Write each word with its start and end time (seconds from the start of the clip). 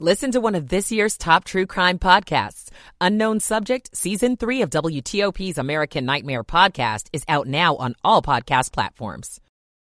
Listen 0.00 0.32
to 0.32 0.40
one 0.40 0.56
of 0.56 0.70
this 0.70 0.90
year's 0.90 1.16
top 1.16 1.44
true 1.44 1.66
crime 1.66 2.00
podcasts. 2.00 2.70
Unknown 3.00 3.38
Subject, 3.38 3.96
Season 3.96 4.36
3 4.36 4.62
of 4.62 4.70
WTOP's 4.70 5.56
American 5.56 6.04
Nightmare 6.04 6.42
podcast 6.42 7.06
is 7.12 7.22
out 7.28 7.46
now 7.46 7.76
on 7.76 7.94
all 8.02 8.20
podcast 8.20 8.72
platforms. 8.72 9.40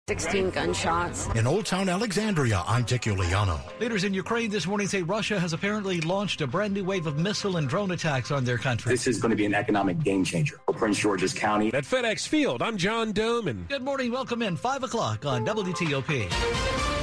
16 0.08 0.50
gunshots. 0.50 1.28
In 1.36 1.46
Old 1.46 1.64
Town 1.64 1.88
Alexandria, 1.88 2.64
I'm 2.66 2.82
Dick 2.82 3.02
Uliano. 3.02 3.60
Leaders 3.78 4.02
in 4.02 4.12
Ukraine 4.12 4.50
this 4.50 4.66
morning 4.66 4.88
say 4.88 5.02
Russia 5.02 5.38
has 5.38 5.52
apparently 5.52 6.00
launched 6.00 6.40
a 6.40 6.46
brand 6.48 6.74
new 6.74 6.82
wave 6.82 7.06
of 7.06 7.16
missile 7.16 7.56
and 7.58 7.68
drone 7.68 7.92
attacks 7.92 8.32
on 8.32 8.44
their 8.44 8.58
country. 8.58 8.90
This 8.90 9.06
is 9.06 9.20
going 9.20 9.30
to 9.30 9.36
be 9.36 9.46
an 9.46 9.54
economic 9.54 10.00
game 10.00 10.24
changer 10.24 10.58
for 10.66 10.72
Prince 10.74 10.98
George's 10.98 11.32
County. 11.32 11.72
At 11.72 11.84
FedEx 11.84 12.26
Field, 12.26 12.62
I'm 12.62 12.76
John 12.76 13.12
Domen. 13.12 13.68
Good 13.68 13.84
morning. 13.84 14.10
Welcome 14.10 14.42
in. 14.42 14.56
5 14.56 14.82
o'clock 14.82 15.24
on 15.24 15.46
WTOP. 15.46 16.93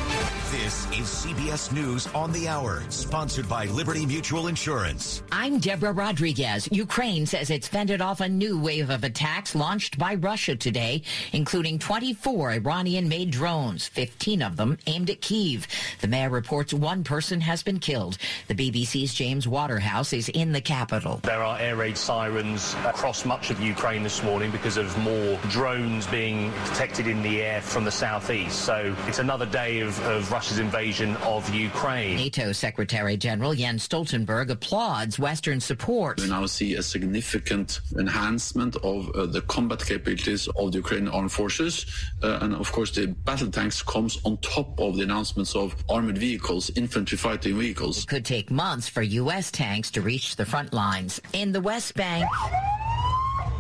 This 0.52 0.84
is 0.88 1.08
CBS 1.08 1.72
News 1.72 2.08
on 2.08 2.34
the 2.34 2.50
Hour, 2.50 2.84
sponsored 2.90 3.48
by 3.48 3.68
Liberty 3.68 4.06
Mutual 4.06 4.48
Insurance. 4.48 5.24
I'm 5.32 5.60
Deborah 5.60 5.94
Rodriguez. 5.94 6.68
Ukraine 6.74 7.26
says 7.26 7.50
it's 7.50 7.70
fended 7.70 8.02
off 8.02 8.20
a 8.20 8.28
new 8.28 8.60
wave 8.60 8.90
of 8.90 9.06
attacks 9.06 9.56
launched 9.56 9.98
by 9.98 10.16
Russia 10.16 10.58
today, 10.58 11.04
including 11.32 11.80
24 11.80 12.52
Iranian 12.52 13.08
made 13.08 13.32
drones, 13.32 13.88
15 13.88 14.42
of 14.42 14.58
them 14.58 14.78
aimed 14.88 15.10
at 15.10 15.22
Kiev. 15.22 15.68
The 16.02 16.10
mayor 16.10 16.30
reports 16.30 16.74
one 16.74 17.06
person 17.06 17.40
has 17.40 17.64
been 17.64 17.80
killed. 17.80 18.18
The 18.50 18.56
BBC's 18.56 19.14
James 19.14 19.48
Waterhouse 19.48 20.12
is 20.12 20.28
in 20.28 20.52
the 20.52 20.60
capital. 20.60 21.22
There 21.24 21.42
are 21.42 21.58
air 21.60 21.78
raid 21.78 21.98
sirens 21.98 22.76
across 22.86 23.24
much 23.24 23.52
of 23.52 23.62
Ukraine 23.62 24.04
this 24.04 24.22
morning 24.22 24.52
because 24.52 24.76
of 24.76 24.98
more 24.98 25.40
drones 25.48 26.08
being 26.08 26.52
detected 26.66 27.08
in 27.08 27.24
the 27.24 27.42
air 27.42 27.62
from 27.62 27.86
the 27.86 27.92
southeast. 27.92 28.66
So 28.66 28.94
it's 29.08 29.20
another 29.20 29.46
day 29.46 29.80
of, 29.80 29.98
of 30.08 30.30
Russia's 30.42 30.58
invasion 30.58 31.16
of 31.18 31.48
Ukraine. 31.54 32.16
NATO 32.16 32.52
Secretary 32.52 33.16
General 33.16 33.54
Jens 33.54 33.88
Stoltenberg 33.88 34.50
applauds 34.50 35.20
Western 35.20 35.60
support. 35.60 36.20
We 36.20 36.30
now 36.30 36.48
see 36.48 36.74
a 36.74 36.82
significant 36.82 37.80
enhancement 38.00 38.76
of 38.78 39.12
uh, 39.12 39.28
the 39.28 39.42
combat 39.42 39.86
capabilities 39.86 40.48
of 40.56 40.72
the 40.72 40.80
Ukrainian 40.80 41.10
armed 41.10 41.32
forces. 41.32 41.86
Uh, 42.24 42.40
and 42.42 42.56
of 42.56 42.72
course, 42.72 42.90
the 42.90 43.06
battle 43.06 43.52
tanks 43.52 43.84
comes 43.84 44.18
on 44.26 44.38
top 44.38 44.80
of 44.80 44.96
the 44.98 45.04
announcements 45.04 45.56
of 45.56 45.76
armored 45.88 46.18
vehicles, 46.18 46.72
infantry 46.76 47.20
fighting 47.20 47.60
vehicles. 47.60 48.00
It 48.00 48.08
could 48.08 48.26
take 48.26 48.50
months 48.50 48.90
for 48.90 49.04
U.S. 49.04 49.52
tanks 49.52 49.92
to 49.92 50.02
reach 50.02 50.38
the 50.38 50.46
front 50.46 50.74
lines. 50.74 51.22
In 51.34 51.52
the 51.52 51.62
West 51.62 51.94
Bank, 51.94 52.28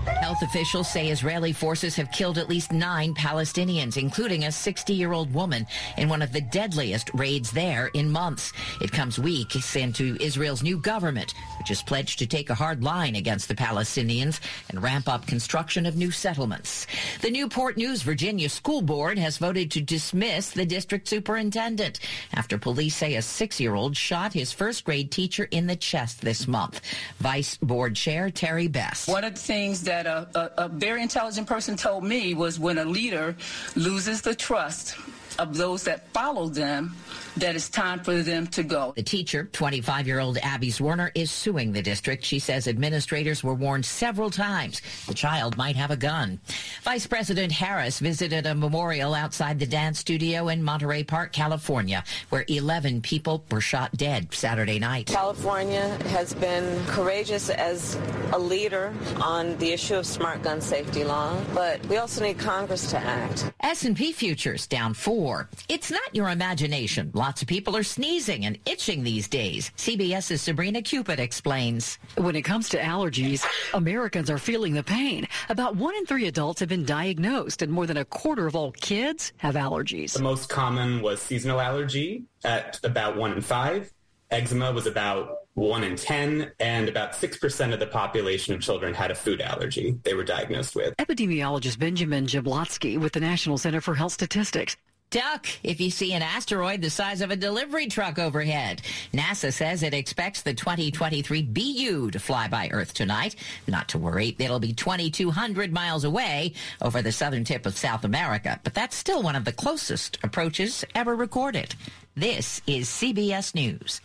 Health 0.05 0.43
officials 0.43 0.89
say 0.89 1.09
Israeli 1.09 1.51
forces 1.51 1.95
have 1.95 2.11
killed 2.11 2.37
at 2.37 2.47
least 2.47 2.71
nine 2.71 3.13
Palestinians, 3.13 3.97
including 3.97 4.45
a 4.45 4.51
60 4.51 4.93
year 4.93 5.11
old 5.11 5.33
woman, 5.33 5.67
in 5.97 6.09
one 6.09 6.21
of 6.21 6.31
the 6.31 6.41
deadliest 6.41 7.11
raids 7.13 7.51
there 7.51 7.87
in 7.93 8.09
months. 8.09 8.53
It 8.79 8.91
comes 8.91 9.19
weeks 9.19 9.75
into 9.75 10.17
Israel's 10.21 10.63
new 10.63 10.77
government, 10.77 11.33
which 11.59 11.67
has 11.67 11.83
pledged 11.83 12.17
to 12.19 12.27
take 12.27 12.49
a 12.49 12.55
hard 12.55 12.81
line 12.83 13.15
against 13.15 13.47
the 13.47 13.55
Palestinians 13.55 14.39
and 14.69 14.81
ramp 14.81 15.09
up 15.09 15.27
construction 15.27 15.85
of 15.85 15.97
new 15.97 16.11
settlements. 16.11 16.87
The 17.21 17.29
Newport 17.29 17.75
News 17.75 18.01
Virginia 18.01 18.47
School 18.47 18.81
Board 18.81 19.17
has 19.17 19.37
voted 19.37 19.69
to 19.71 19.81
dismiss 19.81 20.51
the 20.51 20.65
district 20.65 21.07
superintendent 21.09 21.99
after 22.33 22.57
police 22.57 22.95
say 22.95 23.15
a 23.15 23.21
six 23.21 23.59
year 23.59 23.75
old 23.75 23.97
shot 23.97 24.33
his 24.33 24.53
first 24.53 24.85
grade 24.85 25.11
teacher 25.11 25.47
in 25.51 25.67
the 25.67 25.75
chest 25.75 26.21
this 26.21 26.47
month. 26.47 26.81
Vice 27.19 27.57
Board 27.57 27.95
Chair 27.95 28.29
Terry 28.29 28.67
Best. 28.67 29.09
One 29.09 29.25
of 29.25 29.33
the 29.33 29.39
things 29.39 29.83
that 29.83 29.90
a, 30.05 30.27
a, 30.35 30.65
a 30.65 30.67
very 30.69 31.01
intelligent 31.01 31.47
person 31.47 31.75
told 31.75 32.03
me 32.03 32.33
was 32.33 32.59
when 32.59 32.77
a 32.77 32.85
leader 32.85 33.35
loses 33.75 34.21
the 34.21 34.33
trust 34.33 34.95
of 35.39 35.57
those 35.57 35.83
that 35.83 36.07
follow 36.09 36.47
them, 36.47 36.95
that 37.37 37.55
it's 37.55 37.69
time 37.69 37.99
for 37.99 38.21
them 38.21 38.47
to 38.47 38.63
go. 38.63 38.93
The 38.95 39.03
teacher, 39.03 39.49
25 39.51 40.07
year 40.07 40.19
old 40.19 40.37
Abby 40.39 40.69
Zwerner, 40.69 41.11
is 41.15 41.31
suing 41.31 41.71
the 41.71 41.81
district. 41.81 42.25
She 42.25 42.39
says 42.39 42.67
administrators 42.67 43.43
were 43.43 43.53
warned 43.53 43.85
several 43.85 44.29
times 44.29 44.81
the 45.07 45.13
child 45.13 45.57
might 45.57 45.75
have 45.75 45.91
a 45.91 45.97
gun. 45.97 46.39
Vice 46.83 47.07
President 47.07 47.51
Harris 47.51 47.99
visited 47.99 48.45
a 48.45 48.55
memorial 48.55 49.13
outside 49.13 49.59
the 49.59 49.65
dance 49.65 49.99
studio 49.99 50.49
in 50.49 50.63
Monterey 50.63 51.03
Park, 51.03 51.31
California, 51.31 52.03
where 52.29 52.45
11 52.47 53.01
people 53.01 53.43
were 53.51 53.61
shot 53.61 53.95
dead 53.95 54.33
Saturday 54.33 54.79
night. 54.79 55.07
California 55.07 55.87
has 56.09 56.33
been 56.33 56.83
courageous 56.87 57.49
as 57.49 57.97
a 58.33 58.39
leader 58.39 58.93
on 59.21 59.57
the 59.57 59.71
issue 59.71 59.95
of 59.95 60.05
smart 60.05 60.41
gun 60.41 60.59
safety 60.59 61.03
law, 61.03 61.39
but 61.53 61.83
we 61.87 61.97
also 61.97 62.23
need 62.23 62.37
Congress 62.37 62.89
to 62.91 62.97
act. 62.97 63.51
S&P 63.61 64.11
futures 64.11 64.67
down 64.67 64.93
4. 64.93 65.20
It's 65.69 65.91
not 65.91 66.15
your 66.15 66.29
imagination. 66.29 67.11
Lots 67.13 67.43
of 67.43 67.47
people 67.47 67.77
are 67.77 67.83
sneezing 67.83 68.45
and 68.45 68.57
itching 68.65 69.03
these 69.03 69.27
days. 69.27 69.69
CBS's 69.77 70.41
Sabrina 70.41 70.81
Cupit 70.81 71.19
explains. 71.19 71.99
When 72.15 72.35
it 72.35 72.41
comes 72.41 72.69
to 72.69 72.79
allergies, 72.79 73.45
Americans 73.75 74.31
are 74.31 74.39
feeling 74.39 74.73
the 74.73 74.81
pain. 74.81 75.27
About 75.49 75.75
one 75.75 75.95
in 75.95 76.07
three 76.07 76.25
adults 76.25 76.59
have 76.59 76.69
been 76.69 76.85
diagnosed, 76.85 77.61
and 77.61 77.71
more 77.71 77.85
than 77.85 77.97
a 77.97 78.05
quarter 78.05 78.47
of 78.47 78.55
all 78.55 78.71
kids 78.71 79.31
have 79.37 79.53
allergies. 79.53 80.13
The 80.13 80.23
most 80.23 80.49
common 80.49 81.03
was 81.03 81.21
seasonal 81.21 81.61
allergy 81.61 82.23
at 82.43 82.79
about 82.83 83.15
one 83.15 83.33
in 83.33 83.41
five. 83.41 83.93
Eczema 84.31 84.71
was 84.71 84.87
about 84.87 85.37
one 85.53 85.83
in 85.83 85.97
10, 85.97 86.51
and 86.59 86.89
about 86.89 87.11
6% 87.11 87.73
of 87.73 87.79
the 87.79 87.85
population 87.85 88.55
of 88.55 88.61
children 88.61 88.93
had 88.93 89.11
a 89.11 89.15
food 89.15 89.41
allergy 89.41 89.99
they 90.03 90.15
were 90.15 90.23
diagnosed 90.23 90.75
with. 90.75 90.95
Epidemiologist 90.97 91.77
Benjamin 91.77 92.25
Zablotsky 92.25 92.97
with 92.97 93.11
the 93.13 93.19
National 93.19 93.59
Center 93.59 93.81
for 93.81 93.93
Health 93.93 94.13
Statistics 94.13 94.77
duck 95.11 95.45
if 95.61 95.79
you 95.79 95.91
see 95.91 96.13
an 96.13 96.21
asteroid 96.21 96.81
the 96.81 96.89
size 96.89 97.21
of 97.21 97.29
a 97.29 97.35
delivery 97.35 97.87
truck 97.87 98.17
overhead. 98.17 98.81
NASA 99.13 99.53
says 99.53 99.83
it 99.83 99.93
expects 99.93 100.41
the 100.41 100.53
2023 100.53 101.43
BU 101.43 102.09
to 102.11 102.19
fly 102.19 102.47
by 102.47 102.69
Earth 102.71 102.93
tonight. 102.93 103.35
Not 103.67 103.89
to 103.89 103.99
worry, 103.99 104.35
it'll 104.39 104.59
be 104.59 104.73
2,200 104.73 105.71
miles 105.71 106.05
away 106.05 106.53
over 106.81 107.01
the 107.01 107.11
southern 107.11 107.43
tip 107.43 107.65
of 107.65 107.77
South 107.77 108.05
America, 108.05 108.59
but 108.63 108.73
that's 108.73 108.95
still 108.95 109.21
one 109.21 109.35
of 109.35 109.45
the 109.45 109.51
closest 109.51 110.17
approaches 110.23 110.83
ever 110.95 111.15
recorded. 111.15 111.75
This 112.15 112.61
is 112.65 112.87
CBS 112.87 113.53
News. 113.53 114.01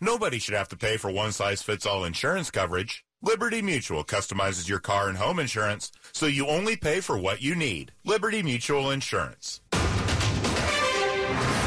Nobody 0.00 0.38
should 0.38 0.54
have 0.54 0.68
to 0.68 0.76
pay 0.76 0.96
for 0.96 1.10
one-size-fits-all 1.10 2.04
insurance 2.04 2.52
coverage. 2.52 3.04
Liberty 3.20 3.62
Mutual 3.62 4.04
customizes 4.04 4.68
your 4.68 4.78
car 4.78 5.08
and 5.08 5.18
home 5.18 5.40
insurance 5.40 5.90
so 6.12 6.26
you 6.26 6.46
only 6.46 6.76
pay 6.76 7.00
for 7.00 7.18
what 7.18 7.42
you 7.42 7.56
need. 7.56 7.90
Liberty 8.04 8.44
Mutual 8.44 8.92
Insurance. 8.92 9.60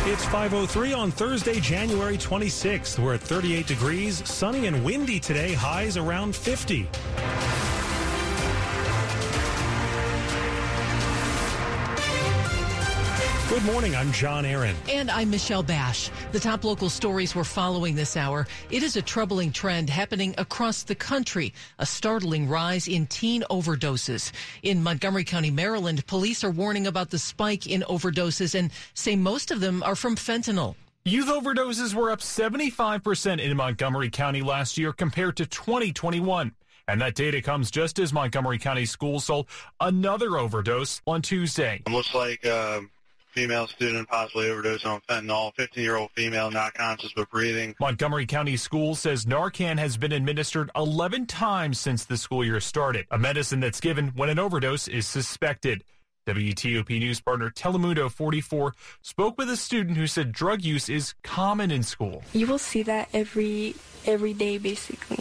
It's 0.05 0.25
5.03 0.25 0.97
on 0.97 1.11
Thursday, 1.11 1.59
January 1.59 2.17
26th. 2.17 2.97
We're 2.97 3.13
at 3.13 3.21
38 3.21 3.67
degrees, 3.67 4.27
sunny 4.27 4.65
and 4.65 4.83
windy 4.83 5.19
today, 5.19 5.53
highs 5.53 5.95
around 5.97 6.35
50. 6.35 6.87
Good 13.51 13.65
morning. 13.65 13.97
I'm 13.97 14.13
John 14.13 14.45
Aaron. 14.45 14.77
And 14.87 15.11
I'm 15.11 15.29
Michelle 15.29 15.61
Bash. 15.61 16.09
The 16.31 16.39
top 16.39 16.63
local 16.63 16.89
stories 16.89 17.35
we're 17.35 17.43
following 17.43 17.95
this 17.95 18.15
hour. 18.15 18.47
It 18.69 18.81
is 18.81 18.95
a 18.95 19.01
troubling 19.01 19.51
trend 19.51 19.89
happening 19.89 20.33
across 20.37 20.83
the 20.83 20.95
country. 20.95 21.53
A 21.77 21.85
startling 21.85 22.47
rise 22.47 22.87
in 22.87 23.07
teen 23.07 23.43
overdoses. 23.49 24.31
In 24.63 24.81
Montgomery 24.81 25.25
County, 25.25 25.51
Maryland, 25.51 26.07
police 26.07 26.45
are 26.45 26.49
warning 26.49 26.87
about 26.87 27.09
the 27.09 27.19
spike 27.19 27.67
in 27.67 27.81
overdoses 27.89 28.57
and 28.57 28.71
say 28.93 29.17
most 29.17 29.51
of 29.51 29.59
them 29.59 29.83
are 29.83 29.97
from 29.97 30.15
fentanyl. 30.15 30.75
Youth 31.03 31.27
overdoses 31.27 31.93
were 31.93 32.09
up 32.09 32.21
75% 32.21 33.41
in 33.41 33.57
Montgomery 33.57 34.09
County 34.09 34.41
last 34.41 34.77
year 34.77 34.93
compared 34.93 35.35
to 35.35 35.45
2021. 35.45 36.53
And 36.87 37.01
that 37.01 37.15
data 37.15 37.41
comes 37.41 37.69
just 37.69 37.99
as 37.99 38.13
Montgomery 38.13 38.59
County 38.59 38.85
schools 38.85 39.25
saw 39.25 39.43
another 39.81 40.37
overdose 40.37 41.01
on 41.05 41.21
Tuesday. 41.21 41.81
It 41.85 41.91
looks 41.91 42.15
like 42.15 42.45
uh, 42.45 42.79
female 43.31 43.67
student 43.67 44.07
possibly 44.07 44.49
overdosed 44.49 44.85
on 44.85 45.01
fentanyl, 45.01 45.53
15-year-old 45.55 46.11
female 46.11 46.51
not 46.51 46.73
conscious 46.73 47.11
but 47.15 47.29
breathing. 47.29 47.75
Montgomery 47.79 48.25
County 48.25 48.57
School 48.57 48.95
says 48.95 49.25
Narcan 49.25 49.77
has 49.77 49.97
been 49.97 50.11
administered 50.11 50.69
11 50.75 51.25
times 51.25 51.79
since 51.79 52.05
the 52.05 52.17
school 52.17 52.43
year 52.43 52.59
started, 52.59 53.07
a 53.11 53.17
medicine 53.17 53.59
that's 53.59 53.79
given 53.79 54.09
when 54.09 54.29
an 54.29 54.39
overdose 54.39 54.87
is 54.87 55.07
suspected. 55.07 55.83
WTOP 56.27 56.99
news 56.99 57.19
partner 57.19 57.49
Telemundo 57.49 58.09
44 58.09 58.73
spoke 59.01 59.37
with 59.39 59.49
a 59.49 59.57
student 59.57 59.97
who 59.97 60.05
said 60.05 60.31
drug 60.31 60.61
use 60.61 60.87
is 60.87 61.15
common 61.23 61.71
in 61.71 61.81
school. 61.81 62.23
You 62.31 62.45
will 62.45 62.59
see 62.59 62.83
that 62.83 63.09
every 63.11 63.75
every 64.05 64.33
day 64.33 64.59
basically 64.59 65.19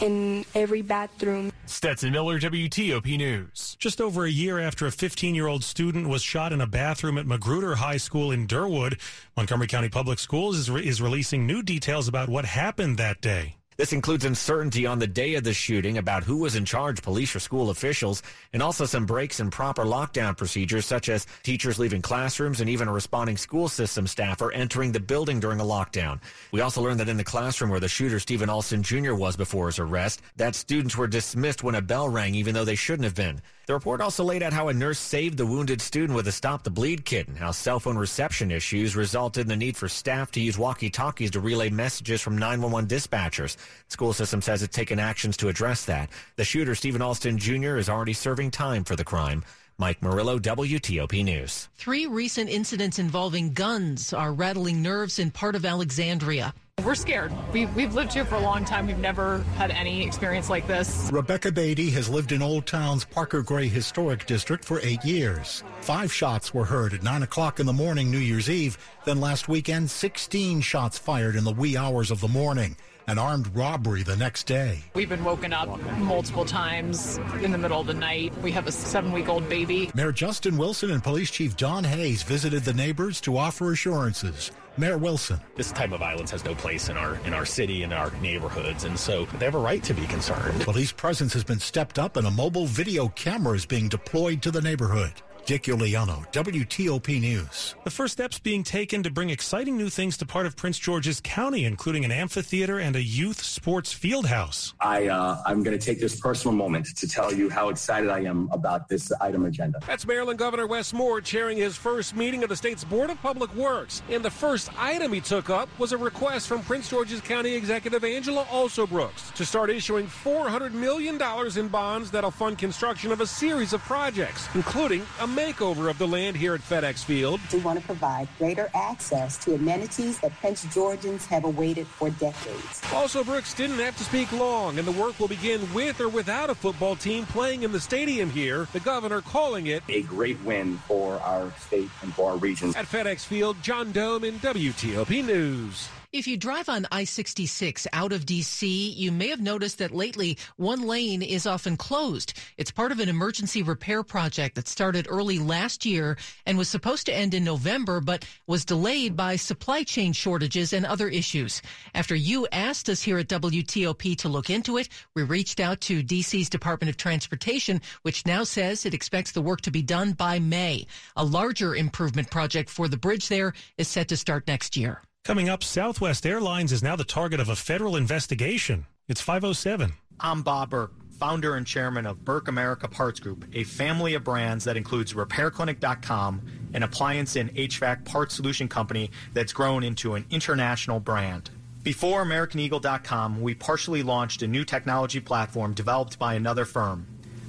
in 0.00 0.44
every 0.54 0.82
bathroom. 0.82 1.52
Stetson 1.66 2.12
Miller, 2.12 2.38
WTOP 2.38 3.16
News. 3.16 3.76
Just 3.78 4.00
over 4.00 4.24
a 4.24 4.30
year 4.30 4.58
after 4.58 4.86
a 4.86 4.92
15 4.92 5.34
year 5.34 5.46
old 5.46 5.64
student 5.64 6.08
was 6.08 6.22
shot 6.22 6.52
in 6.52 6.60
a 6.60 6.66
bathroom 6.66 7.18
at 7.18 7.26
Magruder 7.26 7.76
High 7.76 7.96
School 7.96 8.30
in 8.30 8.46
Derwood, 8.46 9.00
Montgomery 9.36 9.66
County 9.66 9.88
Public 9.88 10.18
Schools 10.18 10.56
is, 10.56 10.70
re- 10.70 10.86
is 10.86 11.02
releasing 11.02 11.46
new 11.46 11.62
details 11.62 12.08
about 12.08 12.28
what 12.28 12.44
happened 12.44 12.98
that 12.98 13.20
day. 13.20 13.56
This 13.76 13.92
includes 13.92 14.24
uncertainty 14.24 14.86
on 14.86 14.98
the 14.98 15.06
day 15.06 15.34
of 15.34 15.44
the 15.44 15.52
shooting 15.52 15.98
about 15.98 16.24
who 16.24 16.38
was 16.38 16.56
in 16.56 16.64
charge, 16.64 17.02
police 17.02 17.36
or 17.36 17.40
school 17.40 17.68
officials, 17.68 18.22
and 18.54 18.62
also 18.62 18.86
some 18.86 19.04
breaks 19.04 19.38
in 19.38 19.50
proper 19.50 19.84
lockdown 19.84 20.34
procedures, 20.34 20.86
such 20.86 21.10
as 21.10 21.26
teachers 21.42 21.78
leaving 21.78 22.00
classrooms 22.00 22.62
and 22.62 22.70
even 22.70 22.88
a 22.88 22.92
responding 22.92 23.36
school 23.36 23.68
system 23.68 24.06
staffer 24.06 24.50
entering 24.52 24.92
the 24.92 25.00
building 25.00 25.40
during 25.40 25.60
a 25.60 25.64
lockdown. 25.64 26.18
We 26.52 26.62
also 26.62 26.80
learned 26.80 27.00
that 27.00 27.10
in 27.10 27.18
the 27.18 27.24
classroom 27.24 27.68
where 27.68 27.80
the 27.80 27.86
shooter, 27.86 28.18
Stephen 28.18 28.48
Alston 28.48 28.82
Jr., 28.82 29.12
was 29.12 29.36
before 29.36 29.66
his 29.66 29.78
arrest, 29.78 30.22
that 30.36 30.54
students 30.54 30.96
were 30.96 31.06
dismissed 31.06 31.62
when 31.62 31.74
a 31.74 31.82
bell 31.82 32.08
rang, 32.08 32.34
even 32.34 32.54
though 32.54 32.64
they 32.64 32.76
shouldn't 32.76 33.04
have 33.04 33.14
been. 33.14 33.42
The 33.66 33.74
report 33.74 34.00
also 34.00 34.22
laid 34.22 34.44
out 34.44 34.52
how 34.52 34.68
a 34.68 34.72
nurse 34.72 34.98
saved 34.98 35.36
the 35.36 35.44
wounded 35.44 35.80
student 35.80 36.14
with 36.14 36.28
a 36.28 36.32
stop 36.32 36.62
the 36.62 36.70
bleed 36.70 37.04
kit 37.04 37.26
and 37.26 37.36
how 37.36 37.50
cell 37.50 37.80
phone 37.80 37.98
reception 37.98 38.52
issues 38.52 38.94
resulted 38.94 39.42
in 39.42 39.48
the 39.48 39.56
need 39.56 39.76
for 39.76 39.88
staff 39.88 40.30
to 40.32 40.40
use 40.40 40.56
walkie 40.56 40.88
talkies 40.88 41.32
to 41.32 41.40
relay 41.40 41.68
messages 41.68 42.22
from 42.22 42.38
911 42.38 42.88
dispatchers. 42.88 43.56
The 43.86 43.92
school 43.92 44.12
system 44.12 44.42
says 44.42 44.62
it's 44.62 44.76
taken 44.76 44.98
actions 44.98 45.36
to 45.38 45.48
address 45.48 45.84
that. 45.86 46.10
The 46.36 46.44
shooter, 46.44 46.74
Stephen 46.74 47.02
Alston 47.02 47.38
Jr., 47.38 47.76
is 47.76 47.88
already 47.88 48.12
serving 48.12 48.50
time 48.50 48.84
for 48.84 48.96
the 48.96 49.04
crime. 49.04 49.44
Mike 49.78 50.00
Murillo, 50.00 50.38
WTOP 50.38 51.22
News. 51.22 51.68
Three 51.76 52.06
recent 52.06 52.48
incidents 52.48 52.98
involving 52.98 53.52
guns 53.52 54.14
are 54.14 54.32
rattling 54.32 54.80
nerves 54.80 55.18
in 55.18 55.30
part 55.30 55.54
of 55.54 55.66
Alexandria. 55.66 56.54
We're 56.82 56.94
scared. 56.94 57.32
We've, 57.52 57.74
we've 57.74 57.94
lived 57.94 58.12
here 58.12 58.24
for 58.24 58.36
a 58.36 58.40
long 58.40 58.64
time. 58.64 58.86
We've 58.86 58.98
never 58.98 59.38
had 59.56 59.70
any 59.70 60.06
experience 60.06 60.48
like 60.48 60.66
this. 60.66 61.10
Rebecca 61.12 61.52
Beatty 61.52 61.90
has 61.90 62.08
lived 62.08 62.32
in 62.32 62.42
Old 62.42 62.66
Town's 62.66 63.04
Parker 63.04 63.42
Gray 63.42 63.68
Historic 63.68 64.24
District 64.26 64.64
for 64.64 64.80
eight 64.80 65.04
years. 65.04 65.62
Five 65.80 66.12
shots 66.12 66.54
were 66.54 66.64
heard 66.64 66.94
at 66.94 67.02
9 67.02 67.22
o'clock 67.22 67.60
in 67.60 67.66
the 67.66 67.72
morning 67.72 68.10
New 68.10 68.18
Year's 68.18 68.48
Eve. 68.48 68.78
Then 69.04 69.20
last 69.20 69.48
weekend, 69.48 69.90
16 69.90 70.60
shots 70.60 70.98
fired 70.98 71.34
in 71.34 71.44
the 71.44 71.52
wee 71.52 71.76
hours 71.76 72.10
of 72.10 72.20
the 72.20 72.28
morning 72.28 72.76
an 73.06 73.18
armed 73.18 73.54
robbery 73.54 74.02
the 74.02 74.16
next 74.16 74.44
day. 74.44 74.82
We've 74.94 75.08
been 75.08 75.24
woken 75.24 75.52
up 75.52 75.80
multiple 75.98 76.44
times 76.44 77.18
in 77.40 77.52
the 77.52 77.58
middle 77.58 77.80
of 77.80 77.86
the 77.86 77.94
night. 77.94 78.36
We 78.42 78.50
have 78.52 78.66
a 78.66 78.72
seven 78.72 79.12
week 79.12 79.28
old 79.28 79.48
baby. 79.48 79.90
Mayor 79.94 80.12
Justin 80.12 80.56
Wilson 80.56 80.90
and 80.90 81.02
Police 81.02 81.30
Chief 81.30 81.56
Don 81.56 81.84
Hayes 81.84 82.22
visited 82.22 82.64
the 82.64 82.74
neighbors 82.74 83.20
to 83.22 83.36
offer 83.36 83.72
assurances. 83.72 84.50
Mayor 84.78 84.98
Wilson. 84.98 85.40
This 85.54 85.72
type 85.72 85.92
of 85.92 86.00
violence 86.00 86.30
has 86.32 86.44
no 86.44 86.54
place 86.54 86.90
in 86.90 86.96
our 86.98 87.14
in 87.24 87.32
our 87.32 87.46
city 87.46 87.82
and 87.82 87.94
our 87.94 88.10
neighborhoods, 88.20 88.84
and 88.84 88.98
so 88.98 89.24
they 89.38 89.46
have 89.46 89.54
a 89.54 89.58
right 89.58 89.82
to 89.84 89.94
be 89.94 90.06
concerned. 90.06 90.60
Police 90.62 90.92
presence 90.92 91.32
has 91.32 91.44
been 91.44 91.60
stepped 91.60 91.98
up, 91.98 92.16
and 92.16 92.26
a 92.26 92.30
mobile 92.30 92.66
video 92.66 93.08
camera 93.08 93.54
is 93.54 93.64
being 93.64 93.88
deployed 93.88 94.42
to 94.42 94.50
the 94.50 94.60
neighborhood. 94.60 95.14
Dick 95.46 95.62
Uliano, 95.62 96.26
WTOP 96.32 97.20
News. 97.20 97.76
The 97.84 97.90
first 97.90 98.14
steps 98.14 98.40
being 98.40 98.64
taken 98.64 99.04
to 99.04 99.12
bring 99.12 99.30
exciting 99.30 99.76
new 99.76 99.88
things 99.88 100.16
to 100.16 100.26
part 100.26 100.44
of 100.44 100.56
Prince 100.56 100.76
George's 100.76 101.20
County, 101.20 101.66
including 101.66 102.04
an 102.04 102.10
amphitheater 102.10 102.80
and 102.80 102.96
a 102.96 103.02
youth 103.02 103.40
sports 103.40 103.92
field 103.92 104.26
house. 104.26 104.74
I, 104.80 105.06
uh, 105.06 105.40
I'm 105.46 105.62
going 105.62 105.78
to 105.78 105.84
take 105.84 106.00
this 106.00 106.18
personal 106.18 106.56
moment 106.56 106.86
to 106.96 107.06
tell 107.06 107.32
you 107.32 107.48
how 107.48 107.68
excited 107.68 108.10
I 108.10 108.22
am 108.22 108.48
about 108.50 108.88
this 108.88 109.12
item 109.20 109.44
agenda. 109.44 109.78
That's 109.86 110.04
Maryland 110.04 110.40
Governor 110.40 110.66
Wes 110.66 110.92
Moore 110.92 111.20
chairing 111.20 111.58
his 111.58 111.76
first 111.76 112.16
meeting 112.16 112.42
of 112.42 112.48
the 112.48 112.56
state's 112.56 112.82
Board 112.82 113.10
of 113.10 113.22
Public 113.22 113.54
Works. 113.54 114.02
And 114.10 114.24
the 114.24 114.32
first 114.32 114.68
item 114.76 115.12
he 115.12 115.20
took 115.20 115.48
up 115.48 115.68
was 115.78 115.92
a 115.92 115.96
request 115.96 116.48
from 116.48 116.64
Prince 116.64 116.90
George's 116.90 117.20
County 117.20 117.54
Executive 117.54 118.02
Angela 118.02 118.42
Alsobrooks 118.46 119.32
to 119.34 119.46
start 119.46 119.70
issuing 119.70 120.08
$400 120.08 120.72
million 120.72 121.22
in 121.56 121.68
bonds 121.68 122.10
that'll 122.10 122.32
fund 122.32 122.58
construction 122.58 123.12
of 123.12 123.20
a 123.20 123.26
series 123.28 123.72
of 123.72 123.80
projects, 123.82 124.48
including 124.56 125.02
a 125.20 125.35
makeover 125.36 125.90
of 125.90 125.98
the 125.98 126.08
land 126.08 126.34
here 126.34 126.54
at 126.54 126.62
FedEx 126.62 127.04
Field. 127.04 127.40
We 127.52 127.58
want 127.60 127.78
to 127.78 127.84
provide 127.84 128.26
greater 128.38 128.70
access 128.74 129.36
to 129.44 129.54
amenities 129.54 130.18
that 130.20 130.32
Prince 130.40 130.64
Georgians 130.74 131.26
have 131.26 131.44
awaited 131.44 131.86
for 131.86 132.08
decades. 132.10 132.80
Alsobrooks 132.90 133.54
didn't 133.54 133.78
have 133.78 133.96
to 133.98 134.04
speak 134.04 134.32
long, 134.32 134.78
and 134.78 134.88
the 134.88 134.92
work 134.92 135.20
will 135.20 135.28
begin 135.28 135.60
with 135.74 136.00
or 136.00 136.08
without 136.08 136.48
a 136.48 136.54
football 136.54 136.96
team 136.96 137.26
playing 137.26 137.62
in 137.64 137.72
the 137.72 137.80
stadium 137.80 138.30
here. 138.30 138.66
The 138.72 138.80
governor 138.80 139.20
calling 139.20 139.66
it 139.66 139.82
a 139.88 140.02
great 140.02 140.42
win 140.42 140.78
for 140.78 141.20
our 141.20 141.52
state 141.58 141.90
and 142.02 142.14
for 142.14 142.30
our 142.30 142.38
region. 142.38 142.70
At 142.74 142.86
FedEx 142.86 143.26
Field, 143.26 143.56
John 143.62 143.92
Domen 143.92 144.38
WTOP 144.38 145.24
News. 145.24 145.90
If 146.16 146.26
you 146.26 146.38
drive 146.38 146.70
on 146.70 146.86
I 146.90 147.04
66 147.04 147.86
out 147.92 148.10
of 148.10 148.24
D.C., 148.24 148.92
you 148.92 149.12
may 149.12 149.28
have 149.28 149.42
noticed 149.42 149.76
that 149.76 149.94
lately 149.94 150.38
one 150.56 150.86
lane 150.86 151.20
is 151.20 151.46
often 151.46 151.76
closed. 151.76 152.32
It's 152.56 152.70
part 152.70 152.90
of 152.90 153.00
an 153.00 153.10
emergency 153.10 153.62
repair 153.62 154.02
project 154.02 154.54
that 154.54 154.66
started 154.66 155.08
early 155.10 155.38
last 155.38 155.84
year 155.84 156.16
and 156.46 156.56
was 156.56 156.70
supposed 156.70 157.04
to 157.04 157.14
end 157.14 157.34
in 157.34 157.44
November, 157.44 158.00
but 158.00 158.24
was 158.46 158.64
delayed 158.64 159.14
by 159.14 159.36
supply 159.36 159.82
chain 159.82 160.14
shortages 160.14 160.72
and 160.72 160.86
other 160.86 161.06
issues. 161.06 161.60
After 161.94 162.14
you 162.14 162.48
asked 162.50 162.88
us 162.88 163.02
here 163.02 163.18
at 163.18 163.28
WTOP 163.28 164.16
to 164.16 164.30
look 164.30 164.48
into 164.48 164.78
it, 164.78 164.88
we 165.14 165.22
reached 165.22 165.60
out 165.60 165.82
to 165.82 166.02
D.C.'s 166.02 166.48
Department 166.48 166.88
of 166.88 166.96
Transportation, 166.96 167.82
which 168.00 168.24
now 168.24 168.42
says 168.42 168.86
it 168.86 168.94
expects 168.94 169.32
the 169.32 169.42
work 169.42 169.60
to 169.60 169.70
be 169.70 169.82
done 169.82 170.12
by 170.12 170.38
May. 170.38 170.86
A 171.14 171.24
larger 171.26 171.76
improvement 171.76 172.30
project 172.30 172.70
for 172.70 172.88
the 172.88 172.96
bridge 172.96 173.28
there 173.28 173.52
is 173.76 173.86
set 173.86 174.08
to 174.08 174.16
start 174.16 174.46
next 174.46 174.78
year. 174.78 175.02
Coming 175.26 175.48
up, 175.48 175.64
Southwest 175.64 176.24
Airlines 176.24 176.70
is 176.70 176.84
now 176.84 176.94
the 176.94 177.02
target 177.02 177.40
of 177.40 177.48
a 177.48 177.56
federal 177.56 177.96
investigation. 177.96 178.86
It's 179.08 179.20
507. 179.20 179.92
I'm 180.20 180.42
Bob 180.42 180.70
Burke, 180.70 180.92
founder 181.18 181.56
and 181.56 181.66
chairman 181.66 182.06
of 182.06 182.24
Burke 182.24 182.46
America 182.46 182.86
Parts 182.86 183.18
Group, 183.18 183.44
a 183.52 183.64
family 183.64 184.14
of 184.14 184.22
brands 184.22 184.62
that 184.66 184.76
includes 184.76 185.14
RepairClinic.com, 185.14 186.42
an 186.74 186.84
appliance 186.84 187.34
and 187.34 187.52
HVAC 187.56 188.04
parts 188.04 188.36
solution 188.36 188.68
company 188.68 189.10
that's 189.34 189.52
grown 189.52 189.82
into 189.82 190.14
an 190.14 190.24
international 190.30 191.00
brand. 191.00 191.50
Before 191.82 192.24
AmericanEagle.com, 192.24 193.42
we 193.42 193.56
partially 193.56 194.04
launched 194.04 194.42
a 194.42 194.46
new 194.46 194.64
technology 194.64 195.18
platform 195.18 195.74
developed 195.74 196.20
by 196.20 196.34
another 196.34 196.64
firm. 196.64 197.04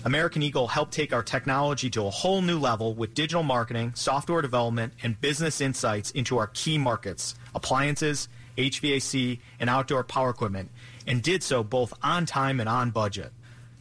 American 0.07 0.41
Eagle 0.41 0.69
helped 0.69 0.93
take 0.93 1.11
our 1.11 1.21
technology 1.21 1.89
to 1.89 2.05
a 2.05 2.09
whole 2.09 2.41
new 2.41 2.57
level 2.57 2.93
with 2.93 3.13
digital 3.13 3.43
marketing, 3.43 3.91
software 3.93 4.41
development, 4.41 4.93
and 5.03 5.19
business 5.19 5.59
insights 5.59 6.11
into 6.11 6.37
our 6.37 6.47
key 6.47 6.77
markets 6.77 7.35
appliances, 7.53 8.29
HVAC, 8.57 9.41
and 9.59 9.69
outdoor 9.69 10.05
power 10.05 10.29
equipment, 10.29 10.71
and 11.05 11.21
did 11.21 11.43
so 11.43 11.61
both 11.61 11.93
on 12.01 12.25
time 12.25 12.61
and 12.61 12.69
on 12.69 12.91
budget. 12.91 13.33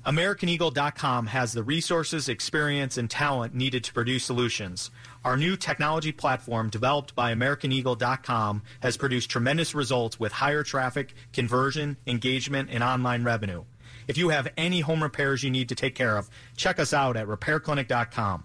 AmericanEagle.com 0.05 1.29
has 1.29 1.53
the 1.53 1.63
resources, 1.63 2.29
experience, 2.29 2.99
and 2.99 3.09
talent 3.09 3.55
needed 3.55 3.85
to 3.85 3.93
produce 3.93 4.25
solutions. 4.25 4.91
Our 5.25 5.37
new 5.37 5.57
technology 5.57 6.11
platform, 6.11 6.71
developed 6.71 7.15
by 7.15 7.33
AmericanEagle.com, 7.35 8.63
has 8.81 8.97
produced 8.97 9.31
tremendous 9.31 9.77
results 9.77 10.19
with 10.19 10.33
higher 10.33 10.65
traffic, 10.65 11.15
conversion, 11.33 11.99
engagement, 12.05 12.71
and 12.73 12.83
online 12.83 13.23
revenue. 13.23 13.63
If 14.09 14.19
you 14.19 14.29
have 14.31 14.49
any 14.57 14.81
home 14.81 15.03
repairs 15.03 15.43
you 15.43 15.51
need 15.51 15.69
to 15.69 15.75
take 15.75 15.95
care 15.95 16.17
of, 16.17 16.29
check 16.57 16.79
us 16.79 16.93
out 16.93 17.17
at 17.17 17.27
repairclinic.com. 17.27 18.45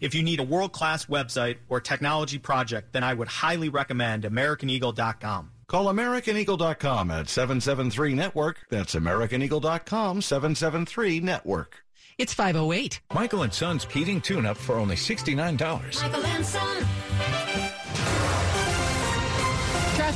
If 0.00 0.14
you 0.14 0.22
need 0.22 0.40
a 0.40 0.44
world 0.44 0.72
class 0.72 1.06
website 1.06 1.58
or 1.68 1.80
technology 1.80 2.38
project, 2.38 2.92
then 2.92 3.04
I 3.04 3.12
would 3.12 3.28
highly 3.28 3.68
recommend 3.68 4.24
AmericanEagle.com. 4.24 5.50
Call 5.66 5.86
AmericanEagle.com 5.86 7.10
at 7.10 7.28
773 7.28 8.14
Network. 8.14 8.66
That's 8.70 8.94
AmericanEagle.com 8.94 10.22
773 10.22 11.20
Network. 11.20 11.84
It's 12.18 12.34
508. 12.34 13.00
Michael 13.14 13.44
and 13.44 13.54
Son's 13.54 13.84
heating 13.84 14.20
tune 14.20 14.46
up 14.46 14.56
for 14.56 14.74
only 14.74 14.96
$69. 14.96 16.02
Michael 16.02 16.26
and 16.26 16.44
Son. 16.44 16.86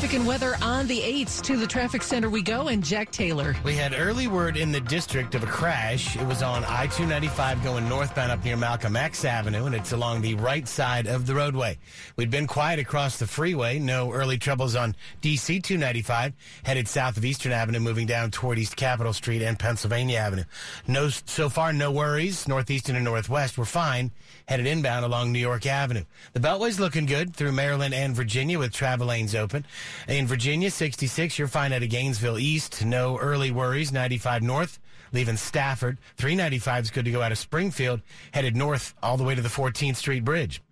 Traffic 0.05 0.19
and 0.19 0.29
weather 0.29 0.55
on 0.61 0.87
the 0.87 1.01
8th. 1.01 1.41
To 1.45 1.57
the 1.57 1.67
traffic 1.67 2.03
center 2.03 2.29
we 2.29 2.43
go, 2.43 2.69
and 2.69 2.85
Jack 2.85 3.11
Taylor. 3.11 3.57
We 3.65 3.75
had 3.75 3.95
early 3.97 4.27
word 4.27 4.59
in 4.59 4.71
the 4.71 4.81
district 4.81 5.35
of 5.35 5.43
a 5.43 5.47
crash. 5.47 6.15
It 6.15 6.27
was 6.27 6.43
on 6.43 6.63
I 6.65 6.89
295 6.89 7.65
going 7.65 7.89
northbound 7.89 8.31
up 8.31 8.45
near 8.45 8.59
Malcolm 8.59 8.97
X 8.97 9.25
Avenue, 9.25 9.65
and 9.65 9.75
it's 9.75 9.93
along 9.93 10.21
the 10.21 10.35
right 10.35 10.69
side 10.69 11.07
of 11.07 11.25
the 11.27 11.35
roadway. 11.35 11.79
We'd 12.17 12.31
been 12.31 12.47
quiet 12.47 12.79
across 12.79 13.19
the 13.19 13.27
freeway. 13.27 13.79
No 13.79 14.13
early 14.13 14.37
troubles 14.37 14.77
on 14.77 14.95
DC 15.23 15.63
295, 15.63 16.35
headed 16.65 16.87
south 16.87 17.17
of 17.17 17.25
Eastern 17.25 17.53
Avenue, 17.53 17.81
moving 17.81 18.07
down 18.07 18.31
toward 18.31 18.59
East 18.59 18.77
Capitol 18.77 19.15
Street 19.15 19.41
and 19.41 19.59
Pennsylvania 19.59 20.19
Avenue. 20.19 20.45
No, 20.87 21.09
so 21.09 21.49
far, 21.49 21.73
no 21.73 21.91
worries. 21.91 22.47
Northeastern 22.47 22.97
and 22.97 23.07
Northwest 23.07 23.57
were 23.57 23.65
fine, 23.65 24.11
headed 24.49 24.67
inbound 24.67 25.07
along 25.07 25.33
New 25.33 25.39
York 25.39 25.65
Avenue. 25.65 26.05
The 26.35 26.41
Beltway's 26.41 26.79
looking 26.79 27.07
good 27.07 27.35
through 27.35 27.53
Maryland 27.53 27.95
and 27.95 28.15
Virginia 28.15 28.59
with 28.59 28.71
travel 28.71 29.07
lanes 29.07 29.35
open. 29.35 29.65
In 30.09 30.27
Virginia, 30.27 30.71
66, 30.71 31.39
you're 31.39 31.49
fine 31.49 31.73
out 31.73 31.83
of 31.83 31.89
Gainesville 31.89 32.39
East. 32.39 32.85
No 32.85 33.19
early 33.19 33.51
worries. 33.51 33.93
95 33.93 34.43
north, 34.43 34.79
leaving 35.13 35.37
Stafford. 35.37 35.99
395 36.17 36.85
is 36.85 36.91
good 36.91 37.05
to 37.05 37.11
go 37.11 37.23
out 37.23 37.33
of 37.33 37.39
Springfield, 37.39 38.01
headed 38.33 38.57
north 38.57 38.95
all 39.03 39.17
the 39.17 39.25
way 39.25 39.35
to 39.35 39.43
the 39.43 39.49
14th 39.49 39.97
Street 39.97 40.25
Bridge. 40.25 40.63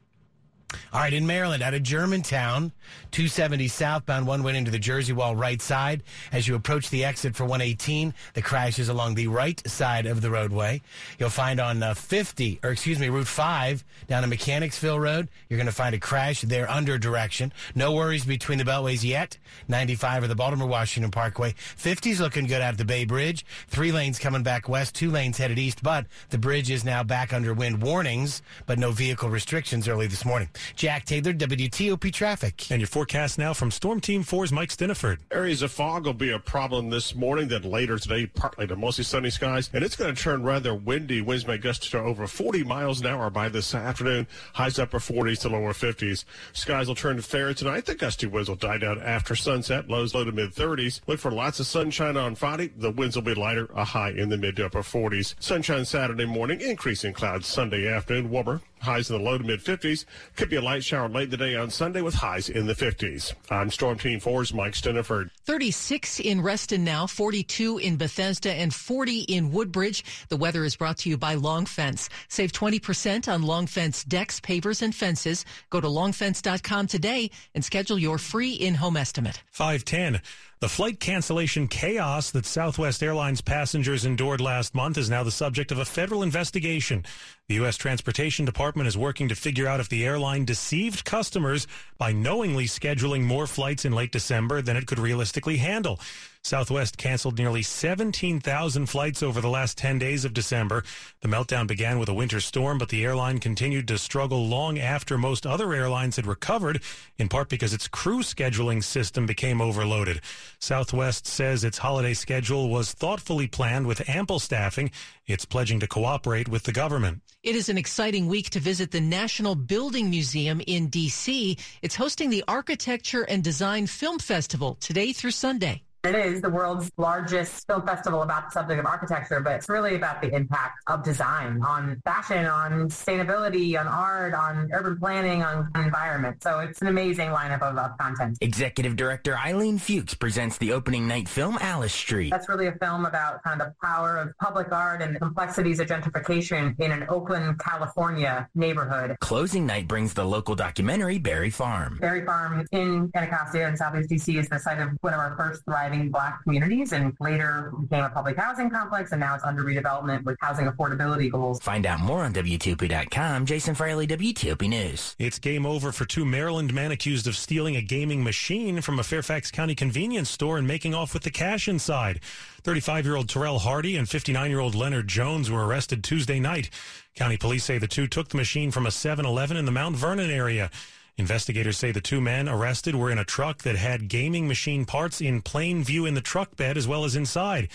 All 0.93 1.00
right, 1.00 1.12
in 1.12 1.26
Maryland, 1.26 1.62
out 1.62 1.75
of 1.75 1.83
Germantown, 1.83 2.73
270 3.12 3.69
southbound, 3.69 4.26
one 4.26 4.43
way 4.43 4.57
into 4.57 4.71
the 4.71 4.79
Jersey 4.79 5.12
Wall 5.12 5.35
right 5.35 5.61
side. 5.61 6.02
As 6.33 6.47
you 6.49 6.55
approach 6.55 6.91
the 6.91 7.05
exit 7.05 7.35
for 7.35 7.45
118, 7.45 8.14
the 8.35 8.43
crash 8.43 8.79
is 8.79 8.88
along 8.88 9.14
the 9.14 9.29
right 9.29 9.62
side 9.69 10.07
of 10.07 10.21
the 10.21 10.31
roadway. 10.31 10.83
You'll 11.19 11.31
find 11.31 11.61
on 11.61 11.83
uh, 11.83 11.95
50, 11.95 12.61
or 12.62 12.71
excuse 12.71 12.99
me, 12.99 13.09
Route 13.09 13.26
5 13.26 13.85
down 14.09 14.23
to 14.23 14.29
Mechanicsville 14.29 14.99
Road, 14.99 15.29
you're 15.49 15.59
going 15.59 15.67
to 15.67 15.73
find 15.73 15.95
a 15.95 15.99
crash 15.99 16.43
there 16.43 16.71
under 16.71 16.99
direction. 16.99 17.52
No 17.75 17.93
worries 17.93 18.25
between 18.25 18.59
the 18.59 18.64
beltways 18.64 19.05
yet. 19.05 19.38
95 19.69 20.25
or 20.25 20.26
the 20.26 20.35
Baltimore 20.35 20.69
Washington 20.69 21.11
Parkway. 21.11 21.55
50's 21.76 22.21
looking 22.21 22.47
good 22.47 22.62
out 22.62 22.73
of 22.73 22.79
the 22.79 22.85
Bay 22.85 23.05
Bridge. 23.05 23.45
Three 23.69 23.93
lanes 23.93 24.19
coming 24.19 24.43
back 24.43 24.69
west, 24.69 24.95
two 24.95 25.11
lanes 25.11 25.38
headed 25.38 25.59
east, 25.59 25.83
but 25.83 26.07
the 26.31 26.38
bridge 26.38 26.71
is 26.71 26.85
now 26.85 27.02
back 27.02 27.33
under 27.33 27.55
wind 27.55 27.83
warnings, 27.83 28.43
but 28.67 28.79
no 28.79 28.91
vehicle 28.91 29.29
restrictions 29.29 29.88
early 29.88 30.07
this 30.07 30.25
morning. 30.25 30.49
Jack 30.76 31.04
Taylor, 31.04 31.33
WTOP 31.33 32.12
Traffic. 32.12 32.71
And 32.71 32.81
your 32.81 32.88
forecast 32.88 33.38
now 33.38 33.52
from 33.52 33.71
Storm 33.71 34.00
Team 34.00 34.25
4's 34.25 34.52
Mike 34.52 34.71
Stinneford. 34.71 35.19
Areas 35.31 35.62
of 35.62 35.73
fog 35.73 36.07
will 36.07 36.14
be 36.14 36.31
a 36.31 36.38
problem 36.38 36.90
this 36.90 37.14
morning, 37.14 37.49
then 37.49 37.62
later 37.62 37.99
today, 37.99 38.26
partly 38.26 38.66
to 38.66 38.76
mostly 38.76 39.04
sunny 39.04 39.31
skies. 39.31 39.71
And 39.73 39.85
it's 39.85 39.97
going 39.97 40.14
to 40.14 40.21
turn 40.21 40.42
rather 40.42 40.75
windy. 40.75 41.21
Winds 41.21 41.47
may 41.47 41.59
gust 41.59 41.90
to 41.90 41.99
over 41.99 42.26
40 42.26 42.64
miles 42.64 43.00
an 43.00 43.07
hour 43.07 43.31
by 43.31 43.49
this 43.49 43.75
afternoon. 43.75 44.26
Highs 44.54 44.78
upper 44.78 44.99
40s 44.99 45.40
to 45.40 45.49
lower 45.49 45.73
50s. 45.73 46.25
Skies 46.52 46.88
will 46.88 46.95
turn 46.95 47.21
fair 47.21 47.54
tonight. 47.54 47.87
The 47.87 47.95
gusty 47.95 48.26
winds 48.26 48.49
will 48.49 48.57
die 48.57 48.78
down 48.78 49.00
after 49.00 49.35
sunset. 49.35 49.88
Lows 49.88 50.14
low 50.14 50.25
to 50.25 50.33
mid 50.33 50.54
30s. 50.54 51.00
Look 51.07 51.21
for 51.21 51.31
lots 51.31 51.61
of 51.61 51.66
sunshine 51.66 52.16
on 52.16 52.35
Friday. 52.35 52.71
The 52.76 52.90
winds 52.90 53.16
will 53.16 53.23
be 53.23 53.35
lighter, 53.35 53.69
a 53.75 53.85
high 53.85 54.11
in 54.11 54.28
the 54.28 54.37
mid 54.37 54.57
to 54.57 54.66
upper 54.66 54.83
40s. 54.83 55.35
Sunshine 55.40 55.85
Saturday 55.85 56.26
morning, 56.26 56.61
increasing 56.61 57.12
clouds 57.12 57.47
Sunday 57.47 57.88
afternoon, 57.88 58.31
warmer. 58.31 58.61
Highs 58.83 59.11
in 59.11 59.17
the 59.17 59.23
low 59.23 59.39
to 59.39 59.45
mid 59.45 59.62
50s. 59.62 60.05
Could 60.35 60.51
be 60.51 60.57
a 60.57 60.61
light 60.61 60.83
shower 60.83 61.09
late 61.09 61.31
today 61.31 61.55
on 61.55 61.71
Sunday 61.71 62.03
with 62.03 62.15
highs 62.15 62.49
in 62.49 62.67
the 62.67 62.75
50s. 62.75 63.33
I'm 63.49 63.71
Storm 63.71 63.97
Team 63.97 64.19
4's 64.19 64.53
Mike 64.53 64.73
Stinneford. 64.73 65.31
36 65.45 66.21
in 66.21 66.41
Reston 66.41 66.85
now, 66.85 67.07
42 67.07 67.79
in 67.79 67.97
Bethesda, 67.97 68.53
and 68.53 68.73
40 68.73 69.21
in 69.23 69.51
Woodbridge. 69.51 70.05
The 70.29 70.37
weather 70.37 70.65
is 70.65 70.77
brought 70.77 70.99
to 70.99 71.09
you 71.09 71.17
by 71.17 71.35
Long 71.35 71.67
Fence. 71.67 72.09
Save 72.29 72.53
20% 72.53 73.33
on 73.33 73.43
Long 73.43 73.67
Fence 73.67 74.05
decks, 74.05 74.41
pavers, 74.41 74.83
and 74.83 74.95
fences. 74.95 75.45
Go 75.71 75.81
to 75.81 75.89
longfence.com 75.89 76.87
today 76.87 77.31
and 77.55 77.65
schedule 77.65 77.99
your 77.99 78.19
free 78.19 78.53
in-home 78.53 78.97
estimate. 78.97 79.43
510. 79.51 80.23
The 80.63 80.69
flight 80.69 81.01
cancellation 81.01 81.67
chaos 81.67 82.31
that 82.31 82.47
Southwest 82.47 83.03
Airlines 83.03 83.41
passengers 83.41 84.05
endured 84.05 84.41
last 84.41 84.77
month 84.77 84.97
is 84.97 85.11
now 85.11 85.25
the 85.25 85.33
subject 85.33 85.73
of 85.73 85.79
a 85.79 85.85
federal 85.85 86.23
investigation. 86.23 87.05
The 87.49 87.57
U.S. 87.57 87.77
Transportation 87.77 88.45
Department 88.45 88.87
is 88.87 88.97
working 88.97 89.29
to 89.29 89.35
figure 89.35 89.67
out 89.67 89.81
if 89.81 89.89
the 89.89 90.07
airline 90.07 90.45
deceived 90.45 91.05
customers 91.05 91.67
by 91.99 92.13
knowingly 92.13 92.67
scheduling 92.67 93.25
more 93.25 93.49
flights 93.49 93.85
in 93.85 93.93
late 93.93 94.13
December 94.13 94.63
than 94.63 94.77
it 94.77 94.87
could 94.87 95.01
realistically 95.01 95.32
handle. 95.57 95.99
Southwest 96.45 96.99
canceled 96.99 97.39
nearly 97.39 97.63
17,000 97.63 98.87
flights 98.87 99.23
over 99.23 99.41
the 99.41 99.49
last 99.49 99.79
10 99.79 100.01
days 100.01 100.25
of 100.25 100.35
December. 100.35 100.83
The 101.21 101.29
meltdown 101.29 101.69
began 101.69 102.01
with 102.01 102.09
a 102.09 102.15
winter 102.15 102.41
storm, 102.41 102.79
but 102.79 102.89
the 102.89 103.05
airline 103.05 103.39
continued 103.39 103.87
to 103.89 103.97
struggle 103.97 104.49
long 104.49 104.77
after 104.77 105.17
most 105.17 105.47
other 105.47 105.73
airlines 105.73 106.17
had 106.17 106.27
recovered, 106.27 106.83
in 107.17 107.29
part 107.29 107.49
because 107.49 107.73
its 107.73 107.87
crew 107.87 108.23
scheduling 108.23 108.83
system 108.83 109.25
became 109.25 109.61
overloaded. 109.61 110.21
Southwest 110.59 111.29
says 111.29 111.63
its 111.63 111.79
holiday 111.79 112.13
schedule 112.13 112.69
was 112.71 112.93
thoughtfully 112.93 113.47
planned 113.47 113.87
with 113.87 114.09
ample 114.09 114.41
staffing. 114.41 114.91
It's 115.29 115.45
pledging 115.45 115.79
to 115.79 115.87
cooperate 115.87 116.49
with 116.49 116.65
the 116.65 116.73
government. 116.73 117.23
It 117.45 117.55
is 117.55 117.69
an 117.69 117.79
exciting 117.79 118.27
week 118.27 118.51
to 118.51 118.59
visit 118.59 118.91
the 118.91 119.01
National 119.01 119.55
Building 119.55 120.11
Museum 120.11 120.61
in 120.67 120.89
D.C. 120.89 121.57
It's 121.83 121.95
hosting 121.95 122.31
the 122.31 122.43
Architecture 122.49 123.23
and 123.23 123.45
Design 123.45 123.87
Film 123.87 124.19
Festival 124.19 124.75
today 124.81 125.13
through 125.13 125.31
Sunday. 125.31 125.85
It 126.05 126.17
is 126.17 126.41
the 126.41 126.51
world's 126.51 126.91
largest 126.97 127.65
film 127.69 127.87
festival 127.87 128.23
about 128.23 128.49
the 128.49 128.51
subject 128.51 128.81
of 128.81 128.87
architecture, 128.87 129.39
but 129.39 129.53
it's 129.53 129.69
really 129.69 129.95
about 129.95 130.21
the 130.21 130.35
impact 130.35 130.83
of 130.89 131.05
design 131.05 131.63
on 131.63 132.03
fashion, 132.05 132.45
on 132.45 132.89
sustainability, 132.89 133.79
on 133.79 133.87
art, 133.87 134.35
on 134.35 134.69
urban 134.73 134.99
planning, 134.99 135.45
on 135.45 135.71
environment. 135.77 136.43
So 136.43 136.59
it's 136.59 136.83
an 136.83 136.89
amazing 136.89 137.29
lineup 137.29 137.63
of, 137.63 137.79
of 137.79 137.97
content. 137.99 138.37
Executive 138.41 138.97
Director 138.97 139.39
Eileen 139.39 139.79
Fuchs 139.79 140.13
presents 140.15 140.59
the 140.59 140.73
opening 140.73 141.07
night 141.07 141.29
film 141.29 141.57
Alice 141.61 141.95
Street. 141.95 142.31
That's 142.31 142.49
really 142.49 142.67
a 142.67 142.73
film 142.73 143.05
about 143.05 143.41
kind 143.45 143.61
of 143.61 143.69
the 143.69 143.75
power 143.81 144.19
of 144.19 144.37
public 144.39 144.73
art 144.73 145.03
and 145.03 145.15
the 145.15 145.21
complexities 145.21 145.79
of 145.79 145.87
gentrification 145.87 146.75
in 146.81 146.91
an 146.91 147.07
Oakland, 147.09 147.61
California 147.61 148.49
neighborhood. 148.57 149.17
Closing 149.21 149.67
night 149.67 149.87
brings 149.87 150.15
the 150.15 150.25
local 150.25 150.57
documentary 150.57 151.19
Barry 151.19 151.51
Farm. 151.51 151.99
Barry 152.01 152.27
Farm 152.27 152.67
in 152.73 153.09
Anacostia 153.15 153.69
in 153.69 153.77
Southeast 153.77 154.11
DC 154.11 154.41
is 154.41 154.49
the 154.49 154.59
site 154.59 154.81
of 154.81 154.89
one 155.01 155.15
of 155.15 155.21
our 155.21 155.37
first 155.37 155.65
thriving 155.65 155.92
black 156.01 156.43
communities 156.43 156.93
and 156.93 157.17
later 157.21 157.73
became 157.81 158.05
a 158.05 158.11
public 158.11 158.37
housing 158.37 158.71
complex 158.71 159.13
and 159.13 159.21
now 159.21 159.35
it's 159.35 159.45
under 159.45 159.63
redevelopment 159.63 160.25
with 160.25 160.37
housing 160.41 160.67
affordability 160.67 161.31
goals. 161.31 161.61
Find 161.61 161.87
out 161.87 162.01
more 162.01 162.25
on 162.25 162.33
WTOP.com. 162.33 163.47
Jason 163.47 163.75
Fraley, 163.75 164.07
WTOP 164.07 164.69
News. 164.69 165.15
It's 165.19 165.39
game 165.39 165.67
over 165.67 165.93
for 165.93 166.05
two 166.05 166.25
Maryland 166.25 166.73
men 166.75 166.93
accused 166.93 167.27
of 167.27 167.37
stealing 167.37 167.77
a 167.77 167.83
gaming 167.83 168.25
machine 168.25 168.81
from 168.81 168.99
a 168.99 169.05
Fairfax 169.05 169.51
County 169.51 169.75
convenience 169.75 170.31
store 170.31 170.59
and 170.59 170.67
making 170.67 170.95
off 170.95 171.15
with 171.15 171.23
the 171.23 171.31
cash 171.31 171.69
inside. 171.69 172.21
35 172.65 173.05
year 173.05 173.17
old 173.17 173.29
Terrell 173.29 173.59
Hardy 173.59 173.97
and 173.97 174.09
59 174.09 174.51
year 174.51 174.61
old 174.61 174.75
Leonard 174.75 175.09
Jones 175.09 175.51
were 175.51 175.67
arrested 175.67 176.03
Tuesday 176.03 176.41
night. 176.41 176.71
County 177.15 177.37
police 177.37 177.65
say 177.65 177.79
the 177.79 177.87
two 177.87 178.07
took 178.07 178.29
the 178.29 178.37
machine 178.37 178.71
from 178.71 178.87
a 178.87 178.91
7 178.91 179.27
Eleven 179.27 179.57
in 179.57 179.65
the 179.65 179.73
Mount 179.73 179.97
Vernon 179.97 180.31
area. 180.31 180.71
Investigators 181.19 181.76
say 181.76 181.92
the 181.92 182.00
two 182.00 182.21
men 182.21 182.49
arrested 182.49 182.95
were 182.95 183.11
in 183.11 183.19
a 183.19 183.25
truck 183.25 183.62
that 183.62 183.76
had 183.76 184.09
gaming 184.09 184.49
machine 184.49 184.85
parts 184.85 185.21
in 185.21 185.42
plain 185.42 185.85
view 185.85 186.07
in 186.07 186.14
the 186.14 186.21
truck 186.23 186.57
bed 186.57 186.78
as 186.78 186.88
well 186.88 187.04
as 187.04 187.16
inside. 187.16 187.69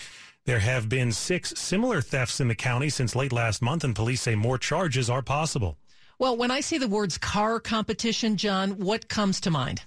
There 0.44 0.58
have 0.58 0.88
been 0.88 1.12
six 1.12 1.52
similar 1.56 2.00
thefts 2.00 2.40
in 2.40 2.48
the 2.48 2.54
county 2.54 2.88
since 2.88 3.14
late 3.14 3.32
last 3.32 3.62
month, 3.62 3.84
and 3.84 3.94
police 3.94 4.22
say 4.22 4.34
more 4.34 4.58
charges 4.58 5.08
are 5.08 5.22
possible. 5.22 5.76
Well, 6.18 6.36
when 6.36 6.50
I 6.50 6.60
say 6.60 6.78
the 6.78 6.88
words 6.88 7.16
car 7.16 7.60
competition, 7.60 8.36
John, 8.36 8.72
what 8.78 9.08
comes 9.08 9.40
to 9.42 9.50
mind? 9.50 9.82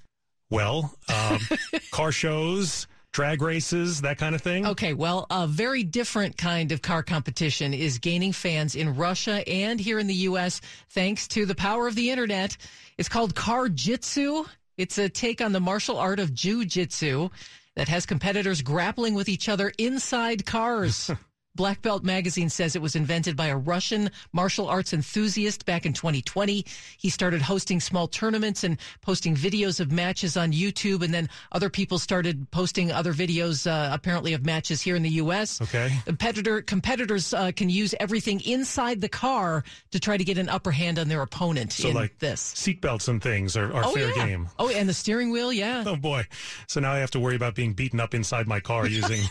Well, 0.49 0.95
um, 1.13 1.39
car 1.91 2.11
shows, 2.13 2.87
drag 3.11 3.41
races, 3.41 4.01
that 4.01 4.17
kind 4.17 4.35
of 4.35 4.41
thing? 4.41 4.65
Okay, 4.65 4.93
well, 4.93 5.27
a 5.29 5.47
very 5.47 5.83
different 5.83 6.37
kind 6.37 6.71
of 6.71 6.81
car 6.81 7.03
competition 7.03 7.73
is 7.73 7.99
gaining 7.99 8.31
fans 8.31 8.75
in 8.75 8.95
Russia 8.95 9.47
and 9.47 9.79
here 9.79 9.99
in 9.99 10.07
the 10.07 10.13
U.S. 10.13 10.61
thanks 10.89 11.27
to 11.29 11.45
the 11.45 11.55
power 11.55 11.87
of 11.87 11.95
the 11.95 12.09
internet. 12.09 12.57
It's 12.97 13.09
called 13.09 13.35
Car 13.35 13.69
Jitsu. 13.69 14.45
It's 14.77 14.97
a 14.97 15.09
take 15.09 15.41
on 15.41 15.51
the 15.51 15.59
martial 15.59 15.97
art 15.97 16.19
of 16.19 16.33
Jiu-Jitsu 16.33 17.29
that 17.75 17.87
has 17.87 18.05
competitors 18.05 18.61
grappling 18.61 19.13
with 19.13 19.29
each 19.29 19.49
other 19.49 19.71
inside 19.77 20.45
cars. 20.45 21.11
Black 21.55 21.81
Belt 21.81 22.03
Magazine 22.03 22.49
says 22.49 22.75
it 22.75 22.81
was 22.81 22.95
invented 22.95 23.35
by 23.35 23.47
a 23.47 23.57
Russian 23.57 24.09
martial 24.31 24.67
arts 24.67 24.93
enthusiast 24.93 25.65
back 25.65 25.85
in 25.85 25.93
2020. 25.93 26.65
He 26.97 27.09
started 27.09 27.41
hosting 27.41 27.79
small 27.79 28.07
tournaments 28.07 28.63
and 28.63 28.77
posting 29.01 29.35
videos 29.35 29.79
of 29.79 29.91
matches 29.91 30.37
on 30.37 30.53
YouTube, 30.53 31.03
and 31.03 31.13
then 31.13 31.29
other 31.51 31.69
people 31.69 31.99
started 31.99 32.49
posting 32.51 32.91
other 32.91 33.13
videos, 33.13 33.69
uh, 33.69 33.93
apparently 33.93 34.33
of 34.33 34.45
matches 34.45 34.81
here 34.81 34.95
in 34.95 35.03
the 35.03 35.09
U.S. 35.09 35.61
Okay. 35.61 35.91
Competitor 36.05 36.61
competitors 36.61 37.33
uh, 37.33 37.51
can 37.53 37.69
use 37.69 37.93
everything 37.99 38.39
inside 38.41 39.01
the 39.01 39.09
car 39.09 39.63
to 39.91 39.99
try 39.99 40.15
to 40.15 40.23
get 40.23 40.37
an 40.37 40.47
upper 40.47 40.71
hand 40.71 40.99
on 40.99 41.09
their 41.09 41.21
opponent. 41.21 41.73
So, 41.73 41.89
in 41.89 41.95
like 41.95 42.17
this, 42.19 42.53
seatbelts 42.53 43.09
and 43.09 43.21
things 43.21 43.57
are, 43.57 43.73
are 43.73 43.85
oh, 43.85 43.93
fair 43.93 44.09
yeah. 44.15 44.25
game. 44.25 44.49
Oh, 44.57 44.69
and 44.69 44.87
the 44.87 44.93
steering 44.93 45.31
wheel, 45.31 45.51
yeah. 45.51 45.83
Oh 45.85 45.97
boy! 45.97 46.27
So 46.67 46.79
now 46.79 46.93
I 46.93 46.99
have 46.99 47.11
to 47.11 47.19
worry 47.19 47.35
about 47.35 47.55
being 47.55 47.73
beaten 47.73 47.99
up 47.99 48.13
inside 48.13 48.47
my 48.47 48.61
car 48.61 48.87
using 49.01 49.21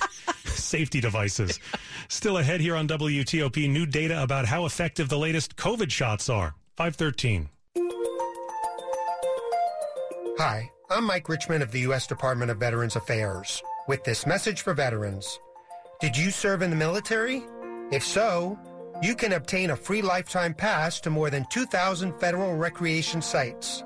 safety 0.71 1.01
devices. 1.01 1.59
Still 2.09 2.39
ahead 2.39 2.61
here 2.61 2.77
on 2.77 2.89
WTOP, 2.89 3.69
new 3.69 3.87
data 3.87 4.23
about 4.23 4.47
how 4.47 4.65
effective 4.65 5.09
the 5.09 5.19
latest 5.19 5.57
COVID 5.57 5.91
shots 5.91 6.29
are. 6.29 6.55
513. 6.77 7.49
Hi, 10.39 10.71
I'm 10.89 11.05
Mike 11.05 11.29
Richmond 11.29 11.63
of 11.63 11.71
the 11.71 11.81
U.S. 11.81 12.07
Department 12.07 12.51
of 12.51 12.57
Veterans 12.57 12.97
Affairs 12.97 13.63
with 13.87 14.03
this 14.05 14.25
message 14.25 14.63
for 14.63 14.73
veterans. 14.73 15.39
Did 16.01 16.17
you 16.17 16.31
serve 16.31 16.63
in 16.63 16.71
the 16.71 16.77
military? 16.77 17.43
If 17.93 18.03
so, 18.03 18.59
you 19.03 19.15
can 19.15 19.35
obtain 19.35 19.71
a 19.71 19.77
free 19.77 20.01
lifetime 20.01 20.55
pass 20.55 21.01
to 21.01 21.11
more 21.11 21.29
than 21.29 21.45
2,000 21.51 22.19
federal 22.21 22.57
recreation 22.57 23.21
sites. 23.21 23.85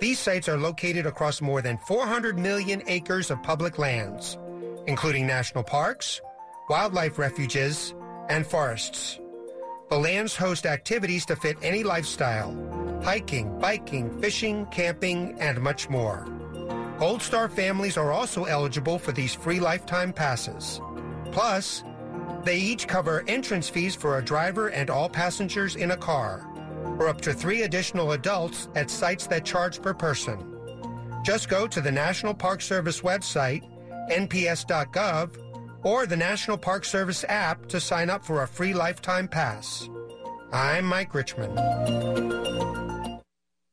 These 0.00 0.18
sites 0.18 0.48
are 0.48 0.56
located 0.56 1.06
across 1.06 1.42
more 1.42 1.60
than 1.60 1.76
400 1.78 2.38
million 2.38 2.82
acres 2.86 3.30
of 3.30 3.42
public 3.42 3.78
lands, 3.78 4.38
including 4.86 5.26
national 5.26 5.64
parks, 5.64 6.20
wildlife 6.68 7.18
refuges, 7.18 7.94
and 8.28 8.46
forests. 8.46 9.18
The 9.90 9.98
lands 9.98 10.36
host 10.36 10.64
activities 10.64 11.26
to 11.26 11.36
fit 11.36 11.56
any 11.62 11.82
lifestyle 11.82 12.56
hiking, 13.02 13.58
biking, 13.58 14.16
fishing, 14.20 14.64
camping, 14.66 15.36
and 15.40 15.60
much 15.60 15.90
more. 15.90 16.26
Gold 16.98 17.20
Star 17.20 17.48
families 17.48 17.96
are 17.96 18.12
also 18.12 18.44
eligible 18.44 18.98
for 18.98 19.10
these 19.10 19.34
free 19.34 19.58
lifetime 19.58 20.12
passes. 20.12 20.80
Plus, 21.32 21.82
they 22.44 22.58
each 22.58 22.86
cover 22.86 23.24
entrance 23.26 23.68
fees 23.68 23.96
for 23.96 24.18
a 24.18 24.24
driver 24.24 24.68
and 24.68 24.88
all 24.88 25.08
passengers 25.08 25.74
in 25.74 25.90
a 25.90 25.96
car, 25.96 26.46
or 26.98 27.08
up 27.08 27.20
to 27.22 27.32
three 27.32 27.62
additional 27.62 28.12
adults 28.12 28.68
at 28.76 28.90
sites 28.90 29.26
that 29.26 29.44
charge 29.44 29.82
per 29.82 29.94
person. 29.94 30.38
Just 31.24 31.48
go 31.48 31.66
to 31.66 31.80
the 31.80 31.90
National 31.90 32.34
Park 32.34 32.60
Service 32.60 33.00
website, 33.00 33.62
nps.gov, 34.10 35.36
or 35.82 36.06
the 36.06 36.16
National 36.16 36.58
Park 36.58 36.84
Service 36.84 37.24
app 37.28 37.66
to 37.66 37.80
sign 37.80 38.10
up 38.10 38.24
for 38.24 38.42
a 38.42 38.48
free 38.48 38.72
lifetime 38.72 39.28
pass. 39.28 39.88
I'm 40.52 40.84
Mike 40.84 41.14
Richmond. 41.14 41.58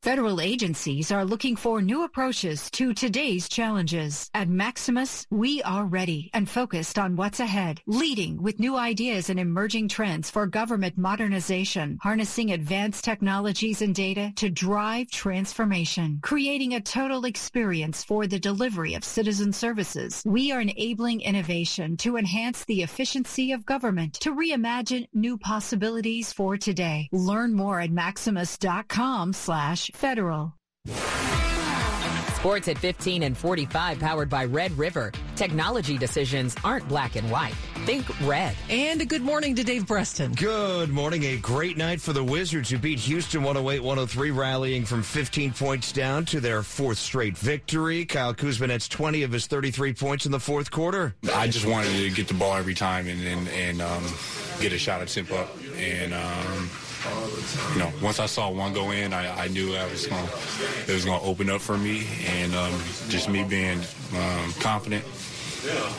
Federal 0.02 0.40
agencies 0.40 1.12
are 1.12 1.26
looking 1.26 1.56
for 1.56 1.82
new 1.82 2.04
approaches 2.04 2.70
to 2.70 2.94
today's 2.94 3.50
challenges. 3.50 4.30
At 4.32 4.48
Maximus, 4.48 5.26
we 5.30 5.62
are 5.62 5.84
ready 5.84 6.30
and 6.32 6.48
focused 6.48 6.98
on 6.98 7.16
what's 7.16 7.38
ahead, 7.38 7.82
leading 7.84 8.42
with 8.42 8.58
new 8.58 8.78
ideas 8.78 9.28
and 9.28 9.38
emerging 9.38 9.88
trends 9.88 10.30
for 10.30 10.46
government 10.46 10.96
modernization, 10.96 11.98
harnessing 12.00 12.50
advanced 12.52 13.04
technologies 13.04 13.82
and 13.82 13.94
data 13.94 14.32
to 14.36 14.48
drive 14.48 15.10
transformation, 15.10 16.18
creating 16.22 16.72
a 16.72 16.80
total 16.80 17.26
experience 17.26 18.02
for 18.02 18.26
the 18.26 18.40
delivery 18.40 18.94
of 18.94 19.04
citizen 19.04 19.52
services. 19.52 20.22
We 20.24 20.50
are 20.50 20.62
enabling 20.62 21.20
innovation 21.20 21.98
to 21.98 22.16
enhance 22.16 22.64
the 22.64 22.82
efficiency 22.82 23.52
of 23.52 23.66
government, 23.66 24.14
to 24.20 24.34
reimagine 24.34 25.08
new 25.12 25.36
possibilities 25.36 26.32
for 26.32 26.56
today. 26.56 27.10
Learn 27.12 27.52
more 27.52 27.80
at 27.80 27.90
maximus.com 27.90 29.34
slash 29.34 29.89
federal. 29.96 30.54
Sports 32.40 32.68
at 32.68 32.78
15 32.78 33.22
and 33.24 33.36
45 33.36 33.98
powered 33.98 34.30
by 34.30 34.46
Red 34.46 34.72
River. 34.78 35.12
Technology 35.36 35.98
decisions 35.98 36.56
aren't 36.64 36.88
black 36.88 37.16
and 37.16 37.30
white. 37.30 37.52
Think 37.84 38.06
red. 38.26 38.56
And 38.70 39.02
a 39.02 39.04
good 39.04 39.20
morning 39.20 39.54
to 39.56 39.62
Dave 39.62 39.86
Preston. 39.86 40.32
Good 40.32 40.88
morning. 40.88 41.24
A 41.24 41.36
great 41.36 41.76
night 41.76 42.00
for 42.00 42.14
the 42.14 42.24
Wizards 42.24 42.70
who 42.70 42.78
beat 42.78 42.98
Houston 43.00 43.42
108-103, 43.42 44.34
rallying 44.34 44.86
from 44.86 45.02
15 45.02 45.52
points 45.52 45.92
down 45.92 46.24
to 46.26 46.40
their 46.40 46.62
fourth 46.62 46.96
straight 46.96 47.36
victory. 47.36 48.06
Kyle 48.06 48.32
Kuzma 48.32 48.68
nets 48.68 48.88
20 48.88 49.22
of 49.22 49.32
his 49.32 49.46
33 49.46 49.92
points 49.92 50.24
in 50.24 50.32
the 50.32 50.40
fourth 50.40 50.70
quarter. 50.70 51.14
I 51.34 51.46
just 51.46 51.66
wanted 51.66 51.92
to 51.92 52.08
get 52.08 52.26
the 52.26 52.34
ball 52.34 52.56
every 52.56 52.74
time 52.74 53.06
and 53.06 53.20
and, 53.22 53.48
and 53.48 53.82
um, 53.82 54.04
get 54.60 54.72
a 54.72 54.78
shot 54.78 55.02
at 55.02 55.08
tip 55.08 55.30
up. 55.30 55.50
And 55.76 56.14
um, 56.14 56.70
you 57.72 57.78
know, 57.78 57.92
once 58.02 58.20
I 58.20 58.26
saw 58.26 58.50
one 58.50 58.72
go 58.72 58.90
in, 58.90 59.12
I, 59.12 59.44
I 59.44 59.48
knew 59.48 59.74
I 59.74 59.84
was 59.90 60.06
going 60.06 60.24
it 60.86 60.92
was 60.92 61.04
going 61.04 61.20
to 61.20 61.26
open 61.26 61.50
up 61.50 61.60
for 61.60 61.78
me, 61.78 62.06
and 62.26 62.54
um, 62.54 62.72
just 63.08 63.28
me 63.28 63.44
being 63.44 63.78
um, 64.14 64.52
confident, 64.60 65.04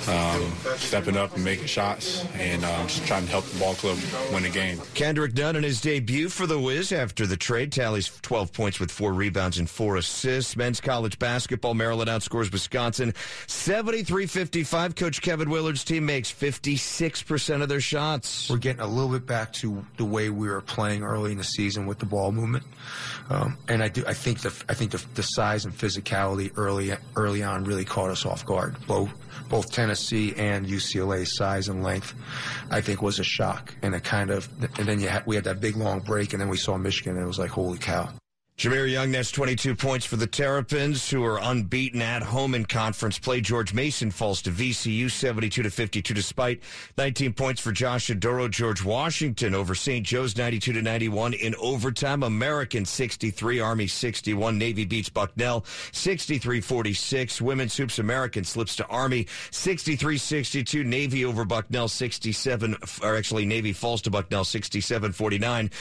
um, 0.08 0.52
stepping 0.78 1.18
up 1.18 1.36
and 1.36 1.44
making 1.44 1.68
shots, 1.68 2.26
and 2.36 2.64
um, 2.64 2.88
just 2.88 3.06
trying 3.06 3.26
to 3.26 3.32
help 3.32 3.46
the 3.46 3.60
ball 3.60 3.74
club 3.76 3.98
win 4.34 4.44
the 4.44 4.50
game. 4.50 4.80
Kendrick 4.94 5.36
Nunn 5.36 5.56
in 5.56 5.64
his 5.64 5.82
debut 5.82 6.30
for 6.30 6.48
the 6.48 6.60
Wiz 6.60 6.92
after 6.92 7.26
the 7.26 7.38
trade 7.38 7.72
tallies 7.72 8.12
12 8.22 8.54
points 8.54 8.80
with 8.80 8.92
four 8.92 9.14
rebounds 9.14 9.58
and 9.58 9.70
four 9.70 9.98
assists. 9.98 10.56
Men's 10.56 10.82
college 10.82 11.20
basketball, 11.20 11.74
Maryland 11.74 12.10
outscores 12.10 12.52
Wisconsin 12.52 13.14
73-55. 13.48 14.96
Coach 14.96 15.22
Kevin 15.22 15.50
Willard's 15.50 15.84
team 15.84 16.06
makes 16.06 16.32
56% 16.32 17.62
of 17.62 17.70
their 17.70 17.82
shots. 17.82 18.50
We're 18.50 18.58
getting 18.58 18.82
a 18.82 18.88
little 18.88 19.12
bit 19.12 19.26
back 19.26 19.54
to 19.54 19.86
the 19.98 20.06
way 20.06 20.30
we 20.30 20.48
were 20.50 20.62
playing 20.62 21.04
early 21.04 21.32
in 21.32 21.38
the 21.38 21.44
season 21.44 21.86
with 21.86 22.00
the 22.00 22.06
ball 22.06 22.32
movement, 22.32 22.64
um, 23.30 23.58
and 23.68 23.84
I 23.84 23.88
do. 23.88 24.04
I 24.08 24.14
think 24.14 24.42
the 24.42 24.54
I 24.70 24.74
think 24.74 24.92
the, 24.92 25.04
the 25.16 25.24
size 25.24 25.66
and 25.66 25.74
physicality 25.74 26.52
early 26.58 26.92
early 27.16 27.44
on 27.44 27.64
really 27.64 27.86
caught 27.86 28.10
us 28.10 28.26
off 28.26 28.46
guard. 28.46 28.76
Both 28.88 29.12
both 29.52 29.72
Tennessee 29.72 30.34
and 30.38 30.66
UCLA 30.66 31.28
size 31.28 31.68
and 31.68 31.84
length, 31.84 32.16
I 32.72 32.80
think, 32.80 33.02
was 33.02 33.20
a 33.20 33.24
shock, 33.24 33.76
and 33.84 33.94
it 33.94 34.04
kind 34.04 34.32
of. 34.32 34.50
And 34.80 34.88
then 34.88 35.00
had, 35.02 35.26
we 35.28 35.36
had 35.36 35.44
that 35.44 35.60
big 35.60 35.76
long 35.76 36.00
break, 36.00 36.32
and 36.34 36.42
then 36.42 36.50
we 36.50 36.58
saw 36.58 36.78
Michigan, 36.78 37.18
and 37.18 37.24
it 37.24 37.28
was 37.28 37.38
like, 37.38 37.52
holy 37.52 37.78
cow. 37.78 38.10
Jahmir 38.62 38.88
Young 38.88 39.10
nets 39.10 39.32
22 39.32 39.74
points 39.74 40.06
for 40.06 40.18
the 40.18 40.28
Terrapins, 40.28 41.10
who 41.10 41.26
are 41.26 41.40
unbeaten 41.42 42.00
at 42.00 42.22
home 42.22 42.54
in 42.54 42.64
conference 42.64 43.18
play. 43.18 43.42
George 43.42 43.74
Mason 43.74 44.12
falls 44.12 44.40
to 44.44 44.52
VCU 44.52 45.10
72 45.10 45.64
to 45.64 45.72
52, 45.72 46.14
despite 46.14 46.62
19 46.96 47.34
points 47.34 47.60
for 47.60 47.72
Josh 47.72 48.10
Oduro. 48.10 48.48
George 48.48 48.86
Washington 48.86 49.56
over 49.56 49.74
St. 49.74 50.06
Joe's 50.06 50.38
92 50.38 50.74
to 50.74 50.82
91 50.84 51.34
in 51.34 51.56
overtime. 51.56 52.22
American 52.22 52.86
63, 52.86 53.60
Army 53.60 53.88
61. 53.88 54.60
Navy 54.60 54.86
beats 54.86 55.10
Bucknell 55.10 55.66
63 55.92 56.62
46. 56.62 57.42
Women's 57.42 57.76
Hoops 57.76 57.98
American 57.98 58.44
slips 58.44 58.76
to 58.76 58.86
Army 58.86 59.26
63 59.50 60.20
62. 60.20 60.84
Navy 60.84 61.26
over 61.26 61.46
Bucknell 61.46 61.88
67, 61.88 62.78
or 63.02 63.18
actually 63.18 63.48
Navy 63.48 63.74
falls 63.74 64.04
to 64.04 64.12
Bucknell 64.12 64.44
67 64.44 65.14
49. 65.14 65.72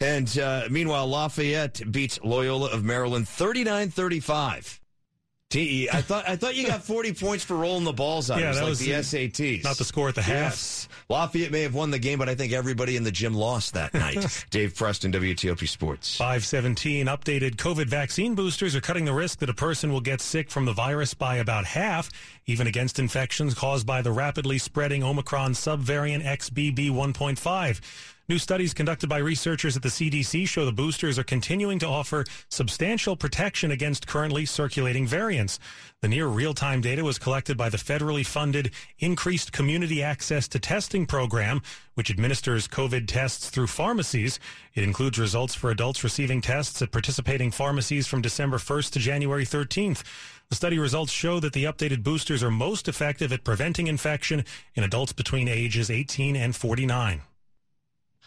And 0.00 0.38
uh, 0.38 0.62
meanwhile, 0.70 1.06
Lafayette 1.06 1.82
beats 1.92 2.18
Loyola 2.30 2.68
of 2.70 2.84
Maryland 2.84 3.26
39 3.26 3.90
35. 3.90 4.80
TE, 5.50 5.90
I 5.92 6.00
thought 6.00 6.28
I 6.28 6.36
thought 6.36 6.54
you 6.54 6.64
got 6.64 6.84
40 6.84 7.12
points 7.14 7.42
for 7.42 7.56
rolling 7.56 7.82
the 7.82 7.92
balls 7.92 8.30
out. 8.30 8.38
Yeah, 8.38 8.44
it 8.44 8.48
was 8.50 8.56
that 8.58 8.62
like 8.62 8.70
was 8.70 8.78
the 8.78 8.90
SATs. 8.92 9.64
not 9.64 9.78
the 9.78 9.84
score 9.84 10.08
at 10.08 10.14
the 10.14 10.22
half. 10.22 10.52
Yes. 10.52 10.88
Lafayette 11.08 11.50
may 11.50 11.62
have 11.62 11.74
won 11.74 11.90
the 11.90 11.98
game, 11.98 12.20
but 12.20 12.28
I 12.28 12.36
think 12.36 12.52
everybody 12.52 12.96
in 12.96 13.02
the 13.02 13.10
gym 13.10 13.34
lost 13.34 13.74
that 13.74 13.92
night. 13.92 14.46
Dave 14.50 14.76
Preston, 14.76 15.10
WTOP 15.10 15.68
Sports. 15.68 16.16
517 16.16 17.06
updated 17.06 17.56
COVID 17.56 17.88
vaccine 17.88 18.36
boosters 18.36 18.76
are 18.76 18.80
cutting 18.80 19.06
the 19.06 19.12
risk 19.12 19.40
that 19.40 19.50
a 19.50 19.54
person 19.54 19.92
will 19.92 20.00
get 20.00 20.20
sick 20.20 20.52
from 20.52 20.66
the 20.66 20.72
virus 20.72 21.14
by 21.14 21.38
about 21.38 21.64
half, 21.64 22.10
even 22.46 22.68
against 22.68 23.00
infections 23.00 23.52
caused 23.52 23.88
by 23.88 24.02
the 24.02 24.12
rapidly 24.12 24.56
spreading 24.56 25.02
Omicron 25.02 25.54
subvariant 25.54 26.24
XBB 26.24 26.92
1.5. 26.92 27.80
New 28.30 28.38
studies 28.38 28.72
conducted 28.72 29.08
by 29.08 29.18
researchers 29.18 29.76
at 29.76 29.82
the 29.82 29.88
CDC 29.88 30.46
show 30.46 30.64
the 30.64 30.70
boosters 30.70 31.18
are 31.18 31.24
continuing 31.24 31.80
to 31.80 31.86
offer 31.88 32.24
substantial 32.48 33.16
protection 33.16 33.72
against 33.72 34.06
currently 34.06 34.46
circulating 34.46 35.04
variants. 35.04 35.58
The 36.00 36.06
near 36.06 36.28
real-time 36.28 36.80
data 36.80 37.02
was 37.02 37.18
collected 37.18 37.56
by 37.56 37.70
the 37.70 37.76
federally 37.76 38.24
funded 38.24 38.70
Increased 39.00 39.50
Community 39.50 40.00
Access 40.00 40.46
to 40.46 40.60
Testing 40.60 41.06
program, 41.06 41.60
which 41.94 42.08
administers 42.08 42.68
COVID 42.68 43.08
tests 43.08 43.50
through 43.50 43.66
pharmacies. 43.66 44.38
It 44.76 44.84
includes 44.84 45.18
results 45.18 45.56
for 45.56 45.72
adults 45.72 46.04
receiving 46.04 46.40
tests 46.40 46.80
at 46.82 46.92
participating 46.92 47.50
pharmacies 47.50 48.06
from 48.06 48.22
December 48.22 48.58
1st 48.58 48.92
to 48.92 48.98
January 49.00 49.44
13th. 49.44 50.04
The 50.50 50.54
study 50.54 50.78
results 50.78 51.10
show 51.10 51.40
that 51.40 51.52
the 51.52 51.64
updated 51.64 52.04
boosters 52.04 52.44
are 52.44 52.50
most 52.52 52.86
effective 52.86 53.32
at 53.32 53.42
preventing 53.42 53.88
infection 53.88 54.44
in 54.76 54.84
adults 54.84 55.12
between 55.12 55.48
ages 55.48 55.90
18 55.90 56.36
and 56.36 56.54
49. 56.54 57.22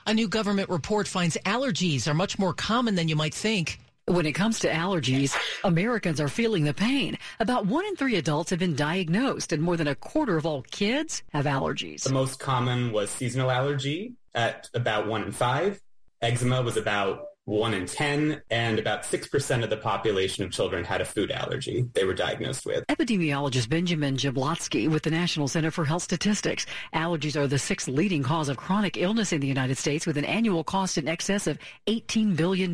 A 0.06 0.14
new 0.14 0.28
government 0.28 0.70
report 0.70 1.08
finds 1.08 1.38
allergies 1.46 2.10
are 2.10 2.14
much 2.14 2.38
more 2.38 2.54
common 2.54 2.96
than 2.96 3.08
you 3.08 3.16
might 3.16 3.34
think. 3.34 3.80
When 4.06 4.26
it 4.26 4.34
comes 4.34 4.60
to 4.60 4.70
allergies, 4.70 5.34
Americans 5.64 6.20
are 6.20 6.28
feeling 6.28 6.66
the 6.66 6.74
pain. 6.74 7.18
About 7.40 7.68
one 7.68 7.86
in 7.86 7.96
three 7.96 8.18
adults 8.18 8.50
have 8.50 8.60
been 8.60 8.76
diagnosed, 8.76 9.54
and 9.54 9.64
more 9.64 9.78
than 9.78 9.88
a 9.88 9.96
quarter 9.96 10.36
of 10.36 10.46
all 10.46 10.64
kids 10.64 11.24
have 11.32 11.46
allergies. 11.46 12.04
The 12.04 12.12
most 12.12 12.38
common 12.38 12.92
was 12.92 13.10
seasonal 13.12 13.50
allergy 13.50 14.16
at 14.36 14.70
about 14.74 15.08
one 15.08 15.24
in 15.24 15.32
five. 15.32 15.82
Eczema 16.22 16.62
was 16.62 16.76
about 16.76 17.28
one 17.46 17.74
in 17.74 17.86
10, 17.86 18.42
and 18.50 18.80
about 18.80 19.04
6% 19.04 19.64
of 19.64 19.70
the 19.70 19.78
population 19.78 20.44
of 20.44 20.52
children 20.52 20.84
had 20.84 21.02
a 21.02 21.06
food 21.06 21.32
allergy 21.32 21.86
they 21.94 22.06
were 22.06 22.14
diagnosed 22.14 22.66
with. 22.66 22.86
Epidemiologist 22.88 23.70
Benjamin 23.70 24.16
Zablotsky 24.16 24.90
with 24.90 25.04
the 25.04 25.12
National 25.12 25.48
Center 25.48 25.72
for 25.72 25.86
Health 25.86 26.04
Statistics. 26.04 26.66
Allergies 26.94 27.36
are 27.36 27.48
the 27.48 27.60
sixth 27.60 27.88
leading 27.88 28.24
cause 28.24 28.50
of 28.50 28.58
chronic 28.58 28.98
illness 28.98 29.34
in 29.34 29.42
the 29.42 29.48
United 29.48 29.78
States 29.78 30.08
with 30.08 30.18
an 30.18 30.26
annual 30.26 30.64
cost 30.64 30.98
in 30.98 31.08
excess 31.08 31.48
of 31.48 31.60
$18 31.88 32.36
billion. 32.36 32.74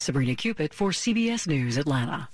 Sabrina 0.00 0.34
Cupit 0.34 0.74
for 0.74 0.90
CBS 0.90 1.46
News, 1.46 1.76
Atlanta. 1.76 2.28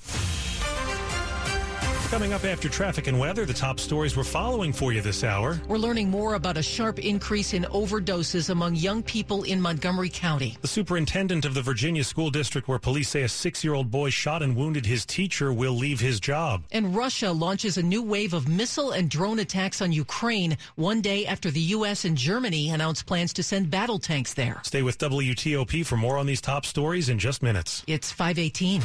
Coming 2.10 2.32
up 2.32 2.44
after 2.44 2.68
traffic 2.68 3.06
and 3.06 3.20
weather, 3.20 3.46
the 3.46 3.54
top 3.54 3.78
stories 3.78 4.16
we're 4.16 4.24
following 4.24 4.72
for 4.72 4.92
you 4.92 5.00
this 5.00 5.22
hour. 5.22 5.60
We're 5.68 5.78
learning 5.78 6.10
more 6.10 6.34
about 6.34 6.56
a 6.56 6.62
sharp 6.62 6.98
increase 6.98 7.54
in 7.54 7.62
overdoses 7.66 8.50
among 8.50 8.74
young 8.74 9.04
people 9.04 9.44
in 9.44 9.60
Montgomery 9.60 10.08
County. 10.08 10.58
The 10.60 10.66
superintendent 10.66 11.44
of 11.44 11.54
the 11.54 11.62
Virginia 11.62 12.02
school 12.02 12.28
district 12.28 12.66
where 12.66 12.80
police 12.80 13.10
say 13.10 13.22
a 13.22 13.28
six-year-old 13.28 13.92
boy 13.92 14.10
shot 14.10 14.42
and 14.42 14.56
wounded 14.56 14.86
his 14.86 15.06
teacher 15.06 15.52
will 15.52 15.74
leave 15.74 16.00
his 16.00 16.18
job. 16.18 16.64
And 16.72 16.96
Russia 16.96 17.30
launches 17.30 17.78
a 17.78 17.82
new 17.82 18.02
wave 18.02 18.34
of 18.34 18.48
missile 18.48 18.90
and 18.90 19.08
drone 19.08 19.38
attacks 19.38 19.80
on 19.80 19.92
Ukraine 19.92 20.58
one 20.74 21.00
day 21.00 21.26
after 21.26 21.48
the 21.48 21.60
U.S. 21.60 22.04
and 22.04 22.16
Germany 22.16 22.70
announced 22.70 23.06
plans 23.06 23.32
to 23.34 23.44
send 23.44 23.70
battle 23.70 24.00
tanks 24.00 24.34
there. 24.34 24.60
Stay 24.64 24.82
with 24.82 24.98
WTOP 24.98 25.86
for 25.86 25.96
more 25.96 26.18
on 26.18 26.26
these 26.26 26.40
top 26.40 26.66
stories 26.66 27.08
in 27.08 27.20
just 27.20 27.40
minutes. 27.40 27.84
It's 27.86 28.10
518. 28.10 28.82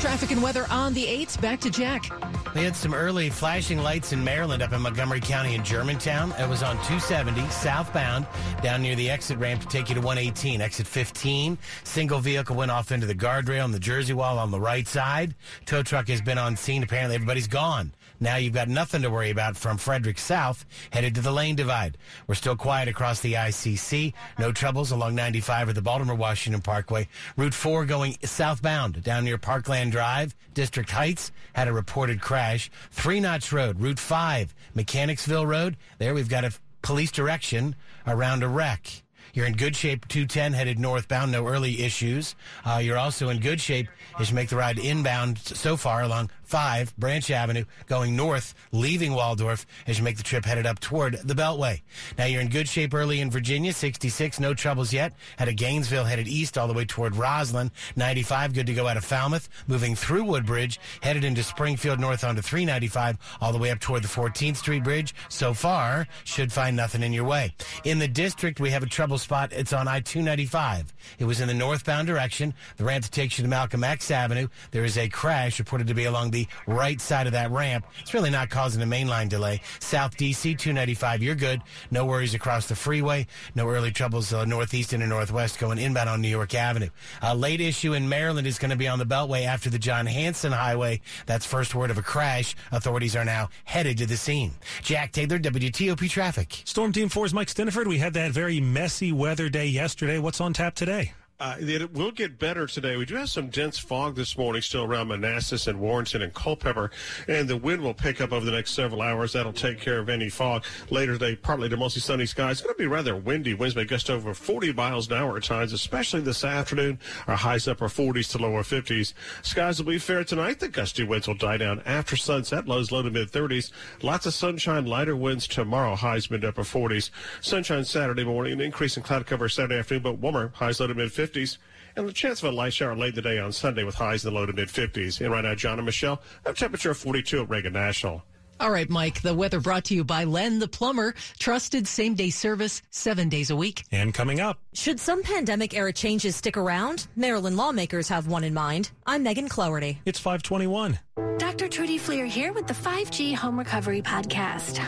Traffic 0.00 0.30
and 0.30 0.42
weather 0.42 0.66
on 0.70 0.94
the 0.94 1.04
8th. 1.04 1.42
Back 1.42 1.60
to 1.60 1.68
Jack. 1.68 2.10
We 2.54 2.62
had 2.62 2.74
some 2.74 2.94
early 2.94 3.28
flashing 3.28 3.78
lights 3.78 4.14
in 4.14 4.24
Maryland 4.24 4.62
up 4.62 4.72
in 4.72 4.80
Montgomery 4.80 5.20
County 5.20 5.54
in 5.54 5.62
Germantown. 5.62 6.32
It 6.38 6.48
was 6.48 6.62
on 6.62 6.76
270 6.76 7.46
southbound 7.50 8.26
down 8.62 8.80
near 8.80 8.96
the 8.96 9.10
exit 9.10 9.36
ramp 9.36 9.60
to 9.60 9.68
take 9.68 9.90
you 9.90 9.94
to 9.94 10.00
118. 10.00 10.62
Exit 10.62 10.86
15. 10.86 11.58
Single 11.84 12.18
vehicle 12.18 12.56
went 12.56 12.70
off 12.70 12.92
into 12.92 13.06
the 13.06 13.14
guardrail 13.14 13.62
on 13.62 13.72
the 13.72 13.78
Jersey 13.78 14.14
wall 14.14 14.38
on 14.38 14.50
the 14.50 14.58
right 14.58 14.88
side. 14.88 15.34
Tow 15.66 15.82
truck 15.82 16.08
has 16.08 16.22
been 16.22 16.38
on 16.38 16.56
scene. 16.56 16.82
Apparently 16.82 17.14
everybody's 17.14 17.46
gone. 17.46 17.92
Now 18.22 18.36
you've 18.36 18.52
got 18.52 18.68
nothing 18.68 19.00
to 19.02 19.10
worry 19.10 19.30
about 19.30 19.56
from 19.56 19.78
Frederick 19.78 20.18
South 20.18 20.66
headed 20.90 21.14
to 21.14 21.22
the 21.22 21.32
lane 21.32 21.56
divide. 21.56 21.96
We're 22.26 22.34
still 22.34 22.54
quiet 22.54 22.86
across 22.86 23.20
the 23.20 23.32
ICC. 23.32 24.12
No 24.38 24.52
troubles 24.52 24.90
along 24.90 25.14
95 25.14 25.70
or 25.70 25.72
the 25.72 25.80
Baltimore 25.80 26.14
Washington 26.14 26.60
Parkway. 26.60 27.08
Route 27.38 27.54
4 27.54 27.86
going 27.86 28.18
southbound 28.22 29.02
down 29.02 29.24
near 29.24 29.38
Parkland 29.38 29.92
Drive. 29.92 30.36
District 30.52 30.90
Heights 30.90 31.32
had 31.54 31.66
a 31.66 31.72
reported 31.72 32.20
crash. 32.20 32.70
Three 32.90 33.20
Notch 33.20 33.52
Road, 33.52 33.80
Route 33.80 33.98
5, 33.98 34.54
Mechanicsville 34.74 35.46
Road. 35.46 35.78
There 35.98 36.12
we've 36.12 36.28
got 36.28 36.44
a 36.44 36.52
police 36.82 37.10
direction 37.10 37.74
around 38.06 38.42
a 38.42 38.48
wreck. 38.48 39.02
You're 39.32 39.46
in 39.46 39.54
good 39.56 39.76
shape, 39.76 40.08
210 40.08 40.54
headed 40.54 40.78
northbound, 40.78 41.30
no 41.32 41.46
early 41.46 41.82
issues. 41.82 42.34
Uh, 42.64 42.80
you're 42.82 42.98
also 42.98 43.28
in 43.28 43.38
good 43.38 43.60
shape 43.60 43.86
as 44.18 44.30
you 44.30 44.34
make 44.34 44.48
the 44.48 44.56
ride 44.56 44.78
inbound 44.78 45.38
so 45.38 45.76
far 45.76 46.02
along 46.02 46.30
5 46.50 46.96
Branch 46.96 47.30
Avenue, 47.30 47.64
going 47.86 48.16
north, 48.16 48.54
leaving 48.72 49.14
Waldorf 49.14 49.66
as 49.86 49.98
you 49.98 50.04
make 50.04 50.16
the 50.16 50.24
trip 50.24 50.44
headed 50.44 50.66
up 50.66 50.80
toward 50.80 51.14
the 51.22 51.34
Beltway. 51.34 51.80
Now 52.18 52.24
you're 52.24 52.40
in 52.40 52.48
good 52.48 52.68
shape 52.68 52.92
early 52.92 53.20
in 53.20 53.30
Virginia, 53.30 53.72
66, 53.72 54.40
no 54.40 54.52
troubles 54.52 54.92
yet. 54.92 55.12
Out 55.38 55.46
of 55.46 55.54
Gainesville, 55.54 56.02
headed 56.02 56.26
east 56.26 56.58
all 56.58 56.66
the 56.66 56.74
way 56.74 56.84
toward 56.84 57.14
Rosslyn, 57.14 57.70
95, 57.94 58.52
good 58.52 58.66
to 58.66 58.74
go 58.74 58.88
out 58.88 58.96
of 58.96 59.04
Falmouth, 59.04 59.48
moving 59.68 59.94
through 59.94 60.24
Woodbridge, 60.24 60.80
headed 61.02 61.22
into 61.22 61.44
Springfield 61.44 62.00
north 62.00 62.24
onto 62.24 62.42
395, 62.42 63.16
all 63.40 63.52
the 63.52 63.58
way 63.58 63.70
up 63.70 63.78
toward 63.78 64.02
the 64.02 64.08
14th 64.08 64.56
Street 64.56 64.82
Bridge. 64.82 65.14
So 65.28 65.54
far, 65.54 66.08
should 66.24 66.52
find 66.52 66.76
nothing 66.76 67.04
in 67.04 67.12
your 67.12 67.24
way. 67.24 67.54
In 67.84 68.00
the 68.00 68.08
district, 68.08 68.58
we 68.58 68.70
have 68.70 68.82
a 68.82 68.86
trouble 68.86 69.18
spot. 69.18 69.52
It's 69.52 69.72
on 69.72 69.86
I-295. 69.86 70.86
It 71.20 71.24
was 71.26 71.40
in 71.40 71.46
the 71.46 71.54
northbound 71.54 72.08
direction. 72.08 72.54
The 72.76 72.84
ramp 72.84 73.04
takes 73.04 73.38
you 73.38 73.44
to 73.44 73.48
Malcolm 73.48 73.84
X 73.84 74.10
Avenue. 74.10 74.48
There 74.72 74.84
is 74.84 74.98
a 74.98 75.08
crash 75.08 75.60
reported 75.60 75.86
to 75.86 75.94
be 75.94 76.06
along 76.06 76.32
the 76.32 76.39
right 76.66 77.00
side 77.00 77.26
of 77.26 77.32
that 77.32 77.50
ramp. 77.50 77.86
It's 78.00 78.14
really 78.14 78.30
not 78.30 78.50
causing 78.50 78.82
a 78.82 78.86
mainline 78.86 79.28
delay. 79.28 79.60
South 79.78 80.16
DC 80.16 80.58
295, 80.58 81.22
you're 81.22 81.34
good. 81.34 81.62
No 81.90 82.04
worries 82.04 82.34
across 82.34 82.66
the 82.66 82.76
freeway. 82.76 83.26
No 83.54 83.68
early 83.68 83.90
troubles 83.90 84.32
uh, 84.32 84.44
northeast 84.44 84.92
and 84.92 85.06
northwest 85.08 85.58
going 85.58 85.78
inbound 85.78 86.08
on 86.08 86.20
New 86.20 86.28
York 86.28 86.54
Avenue. 86.54 86.90
A 87.22 87.34
late 87.34 87.60
issue 87.60 87.94
in 87.94 88.08
Maryland 88.08 88.46
is 88.46 88.58
going 88.58 88.70
to 88.70 88.76
be 88.76 88.88
on 88.88 88.98
the 88.98 89.06
Beltway 89.06 89.44
after 89.44 89.70
the 89.70 89.78
John 89.78 90.06
Hanson 90.06 90.52
Highway. 90.52 91.00
That's 91.26 91.46
first 91.46 91.74
word 91.74 91.90
of 91.90 91.98
a 91.98 92.02
crash. 92.02 92.54
Authorities 92.72 93.16
are 93.16 93.24
now 93.24 93.48
headed 93.64 93.98
to 93.98 94.06
the 94.06 94.16
scene. 94.16 94.52
Jack 94.82 95.12
Taylor, 95.12 95.38
WTOP 95.38 96.08
Traffic. 96.08 96.62
Storm 96.64 96.92
Team 96.92 97.08
4's 97.08 97.34
Mike 97.34 97.48
Stinneford. 97.48 97.86
We 97.86 97.98
had 97.98 98.14
that 98.14 98.32
very 98.32 98.60
messy 98.60 99.12
weather 99.12 99.48
day 99.48 99.66
yesterday. 99.66 100.18
What's 100.18 100.40
on 100.40 100.52
tap 100.52 100.74
today? 100.74 101.12
Uh, 101.40 101.56
it 101.58 101.94
will 101.94 102.10
get 102.10 102.38
better 102.38 102.66
today. 102.66 102.98
We 102.98 103.06
do 103.06 103.14
have 103.14 103.30
some 103.30 103.48
dense 103.48 103.78
fog 103.78 104.14
this 104.14 104.36
morning 104.36 104.60
still 104.60 104.84
around 104.84 105.08
Manassas 105.08 105.68
and 105.68 105.80
Warrenton 105.80 106.20
and 106.20 106.34
Culpeper, 106.34 106.90
and 107.28 107.48
the 107.48 107.56
wind 107.56 107.80
will 107.80 107.94
pick 107.94 108.20
up 108.20 108.30
over 108.30 108.44
the 108.44 108.52
next 108.52 108.72
several 108.72 109.00
hours. 109.00 109.32
That'll 109.32 109.54
take 109.54 109.80
care 109.80 110.00
of 110.00 110.10
any 110.10 110.28
fog. 110.28 110.64
Later 110.90 111.14
today, 111.14 111.36
partly 111.36 111.70
to 111.70 111.78
mostly 111.78 112.02
sunny 112.02 112.26
skies. 112.26 112.58
It's 112.58 112.60
going 112.60 112.74
to 112.74 112.78
be 112.78 112.86
rather 112.86 113.16
windy. 113.16 113.54
Winds 113.54 113.74
may 113.74 113.86
gust 113.86 114.10
over 114.10 114.34
40 114.34 114.74
miles 114.74 115.10
an 115.10 115.16
hour 115.16 115.38
at 115.38 115.44
times, 115.44 115.72
especially 115.72 116.20
this 116.20 116.44
afternoon. 116.44 116.98
Our 117.26 117.36
highs 117.36 117.66
upper 117.66 117.88
40s 117.88 118.30
to 118.32 118.38
lower 118.38 118.62
50s. 118.62 119.14
Skies 119.40 119.82
will 119.82 119.90
be 119.90 119.98
fair 119.98 120.24
tonight. 120.24 120.60
The 120.60 120.68
gusty 120.68 121.04
winds 121.04 121.26
will 121.26 121.36
die 121.36 121.56
down 121.56 121.80
after 121.86 122.16
sunset. 122.16 122.68
Lows 122.68 122.92
low 122.92 123.00
to 123.00 123.10
mid 123.10 123.32
30s. 123.32 123.70
Lots 124.02 124.26
of 124.26 124.34
sunshine, 124.34 124.84
lighter 124.84 125.16
winds 125.16 125.48
tomorrow. 125.48 125.94
Highs 125.94 126.30
mid 126.30 126.44
upper 126.44 126.64
40s. 126.64 127.08
Sunshine 127.40 127.86
Saturday 127.86 128.24
morning, 128.24 128.52
an 128.52 128.60
increase 128.60 128.98
in 128.98 129.02
cloud 129.02 129.24
cover 129.24 129.48
Saturday 129.48 129.78
afternoon, 129.78 130.02
but 130.02 130.18
warmer. 130.18 130.52
Highs 130.54 130.80
low 130.80 130.86
to 130.86 130.94
mid 130.94 131.08
50s. 131.08 131.29
50s, 131.30 131.58
and 131.96 132.08
the 132.08 132.12
chance 132.12 132.42
of 132.42 132.52
a 132.52 132.52
light 132.52 132.72
shower 132.72 132.94
late 132.94 133.10
in 133.10 133.14
the 133.16 133.22
day 133.22 133.38
on 133.38 133.52
Sunday 133.52 133.84
with 133.84 133.94
highs 133.94 134.24
in 134.24 134.32
the 134.32 134.38
low 134.38 134.46
to 134.46 134.52
mid 134.52 134.68
50s. 134.68 135.20
And 135.20 135.30
right 135.30 135.44
now, 135.44 135.54
John 135.54 135.78
and 135.78 135.86
Michelle, 135.86 136.22
a 136.44 136.52
temperature 136.52 136.90
of 136.90 136.98
42 136.98 137.42
at 137.42 137.48
Reagan 137.48 137.72
National. 137.72 138.22
All 138.60 138.70
right, 138.70 138.90
Mike, 138.90 139.22
the 139.22 139.34
weather 139.34 139.58
brought 139.58 139.84
to 139.86 139.94
you 139.94 140.04
by 140.04 140.24
Len 140.24 140.58
the 140.58 140.68
Plumber. 140.68 141.14
Trusted 141.38 141.88
same 141.88 142.14
day 142.14 142.28
service 142.28 142.82
seven 142.90 143.30
days 143.30 143.50
a 143.50 143.56
week. 143.56 143.84
And 143.90 144.12
coming 144.12 144.38
up. 144.38 144.58
Should 144.74 145.00
some 145.00 145.22
pandemic 145.22 145.72
era 145.72 145.94
changes 145.94 146.36
stick 146.36 146.58
around? 146.58 147.06
Maryland 147.16 147.56
lawmakers 147.56 148.08
have 148.08 148.26
one 148.26 148.44
in 148.44 148.52
mind. 148.52 148.90
I'm 149.06 149.22
Megan 149.22 149.48
Cloherty. 149.48 150.02
It's 150.04 150.18
521. 150.18 150.98
Dr. 151.38 151.68
Trudy 151.68 151.96
Fleer 151.96 152.26
here 152.26 152.52
with 152.52 152.66
the 152.66 152.74
5G 152.74 153.34
Home 153.34 153.58
Recovery 153.58 154.02
Podcast. 154.02 154.78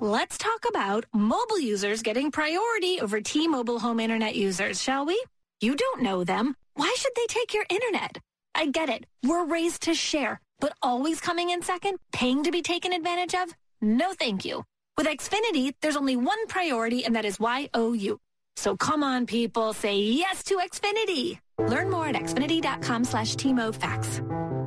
Let's 0.00 0.38
talk 0.38 0.64
about 0.70 1.04
mobile 1.12 1.60
users 1.60 2.00
getting 2.00 2.30
priority 2.30 2.98
over 2.98 3.20
T-Mobile 3.20 3.78
home 3.78 4.00
internet 4.00 4.34
users, 4.34 4.80
shall 4.80 5.04
we? 5.04 5.22
You 5.62 5.76
don't 5.76 6.02
know 6.02 6.24
them. 6.24 6.56
Why 6.74 6.92
should 6.98 7.12
they 7.14 7.26
take 7.28 7.54
your 7.54 7.64
internet? 7.68 8.18
I 8.52 8.66
get 8.66 8.88
it. 8.88 9.06
We're 9.24 9.44
raised 9.44 9.82
to 9.82 9.94
share, 9.94 10.40
but 10.58 10.72
always 10.82 11.20
coming 11.20 11.50
in 11.50 11.62
second, 11.62 11.98
paying 12.12 12.42
to 12.42 12.50
be 12.50 12.62
taken 12.62 12.92
advantage 12.92 13.36
of? 13.36 13.54
No 13.80 14.12
thank 14.12 14.44
you. 14.44 14.64
With 14.96 15.06
Xfinity, 15.06 15.72
there's 15.80 15.96
only 15.96 16.16
one 16.16 16.48
priority, 16.48 17.04
and 17.04 17.14
that 17.14 17.24
is 17.24 17.38
YOU. 17.38 18.18
So 18.56 18.76
come 18.76 19.04
on, 19.04 19.24
people, 19.26 19.72
say 19.72 19.98
yes 20.00 20.42
to 20.44 20.56
Xfinity. 20.56 21.38
Learn 21.58 21.90
more 21.90 22.08
at 22.08 22.16
xfinity.com 22.16 23.04
slash 23.04 23.36
T-MoFax. 23.36 24.61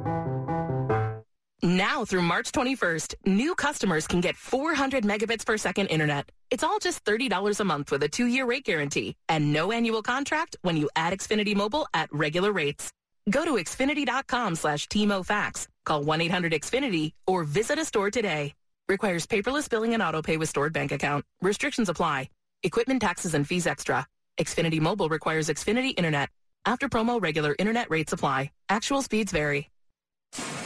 Now 1.66 2.06
through 2.06 2.22
March 2.22 2.52
21st, 2.52 3.16
new 3.26 3.56
customers 3.56 4.06
can 4.06 4.22
get 4.22 4.38
400 4.38 5.04
megabits 5.04 5.44
per 5.44 5.58
second 5.58 5.88
internet. 5.88 6.32
It's 6.52 6.64
all 6.64 6.78
just 6.78 7.04
$30 7.04 7.60
a 7.60 7.64
month 7.64 7.90
with 7.90 8.04
a 8.04 8.08
two-year 8.08 8.46
rate 8.46 8.66
guarantee 8.66 9.16
and 9.28 9.52
no 9.52 9.72
annual 9.72 10.04
contract 10.04 10.58
when 10.62 10.78
you 10.78 10.92
add 10.96 11.12
Xfinity 11.12 11.56
Mobile 11.56 11.88
at 11.92 12.10
regular 12.14 12.52
rates. 12.52 12.92
Go 13.32 13.44
to 13.44 13.54
Xfinity.com 13.54 14.54
slash 14.54 14.88
TMOFax, 14.90 15.66
call 15.86 16.04
1-800-XFINITY, 16.04 17.14
or 17.26 17.44
visit 17.44 17.80
a 17.80 17.86
store 17.86 18.12
today. 18.12 18.54
Requires 18.88 19.26
paperless 19.26 19.68
billing 19.68 19.96
and 19.96 20.04
autopay 20.04 20.38
with 20.38 20.50
stored 20.50 20.72
bank 20.72 20.92
account. 20.92 21.26
Restrictions 21.42 21.90
apply. 21.90 22.30
Equipment 22.62 23.02
taxes 23.02 23.34
and 23.34 23.48
fees 23.48 23.66
extra. 23.66 24.06
Xfinity 24.38 24.80
Mobile 24.80 25.10
requires 25.10 25.50
Xfinity 25.50 25.96
Internet. 25.98 26.30
After 26.68 26.90
promo, 26.90 27.20
regular 27.20 27.56
internet 27.58 27.90
rates 27.90 28.14
apply. 28.14 28.52
Actual 28.70 29.02
speeds 29.02 29.32
vary. 29.32 29.72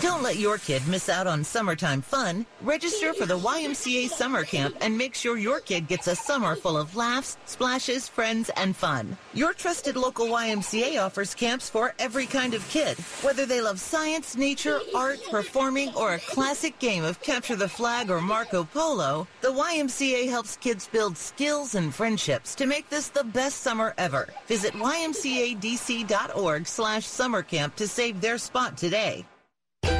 Don't 0.01 0.23
let 0.23 0.37
your 0.37 0.57
kid 0.57 0.87
miss 0.87 1.09
out 1.09 1.27
on 1.27 1.43
summertime 1.43 2.01
fun. 2.01 2.45
Register 2.61 3.13
for 3.13 3.25
the 3.25 3.37
YMCA 3.37 4.07
Summer 4.09 4.43
Camp 4.43 4.75
and 4.79 4.97
make 4.97 5.13
sure 5.13 5.37
your 5.37 5.59
kid 5.59 5.87
gets 5.89 6.07
a 6.07 6.15
summer 6.15 6.55
full 6.55 6.77
of 6.77 6.95
laughs, 6.95 7.37
splashes, 7.45 8.07
friends, 8.07 8.49
and 8.55 8.75
fun. 8.75 9.17
Your 9.33 9.53
trusted 9.53 9.97
local 9.97 10.27
YMCA 10.27 11.03
offers 11.03 11.35
camps 11.35 11.69
for 11.69 11.93
every 11.99 12.25
kind 12.25 12.53
of 12.53 12.67
kid. 12.69 12.97
Whether 13.21 13.45
they 13.45 13.59
love 13.59 13.79
science, 13.79 14.37
nature, 14.37 14.79
art, 14.95 15.19
performing, 15.29 15.93
or 15.95 16.13
a 16.13 16.19
classic 16.19 16.79
game 16.79 17.03
of 17.03 17.21
capture 17.21 17.57
the 17.57 17.67
flag 17.67 18.09
or 18.09 18.21
Marco 18.21 18.63
Polo, 18.63 19.27
the 19.41 19.51
YMCA 19.51 20.29
helps 20.29 20.55
kids 20.57 20.87
build 20.87 21.17
skills 21.17 21.75
and 21.75 21.93
friendships 21.93 22.55
to 22.55 22.65
make 22.65 22.89
this 22.89 23.09
the 23.09 23.23
best 23.23 23.61
summer 23.61 23.93
ever. 23.97 24.29
Visit 24.47 24.73
ymcadc.org 24.73 26.67
slash 26.67 27.05
summer 27.05 27.41
camp 27.41 27.75
to 27.75 27.87
save 27.87 28.21
their 28.21 28.37
spot 28.37 28.77
today. 28.77 29.25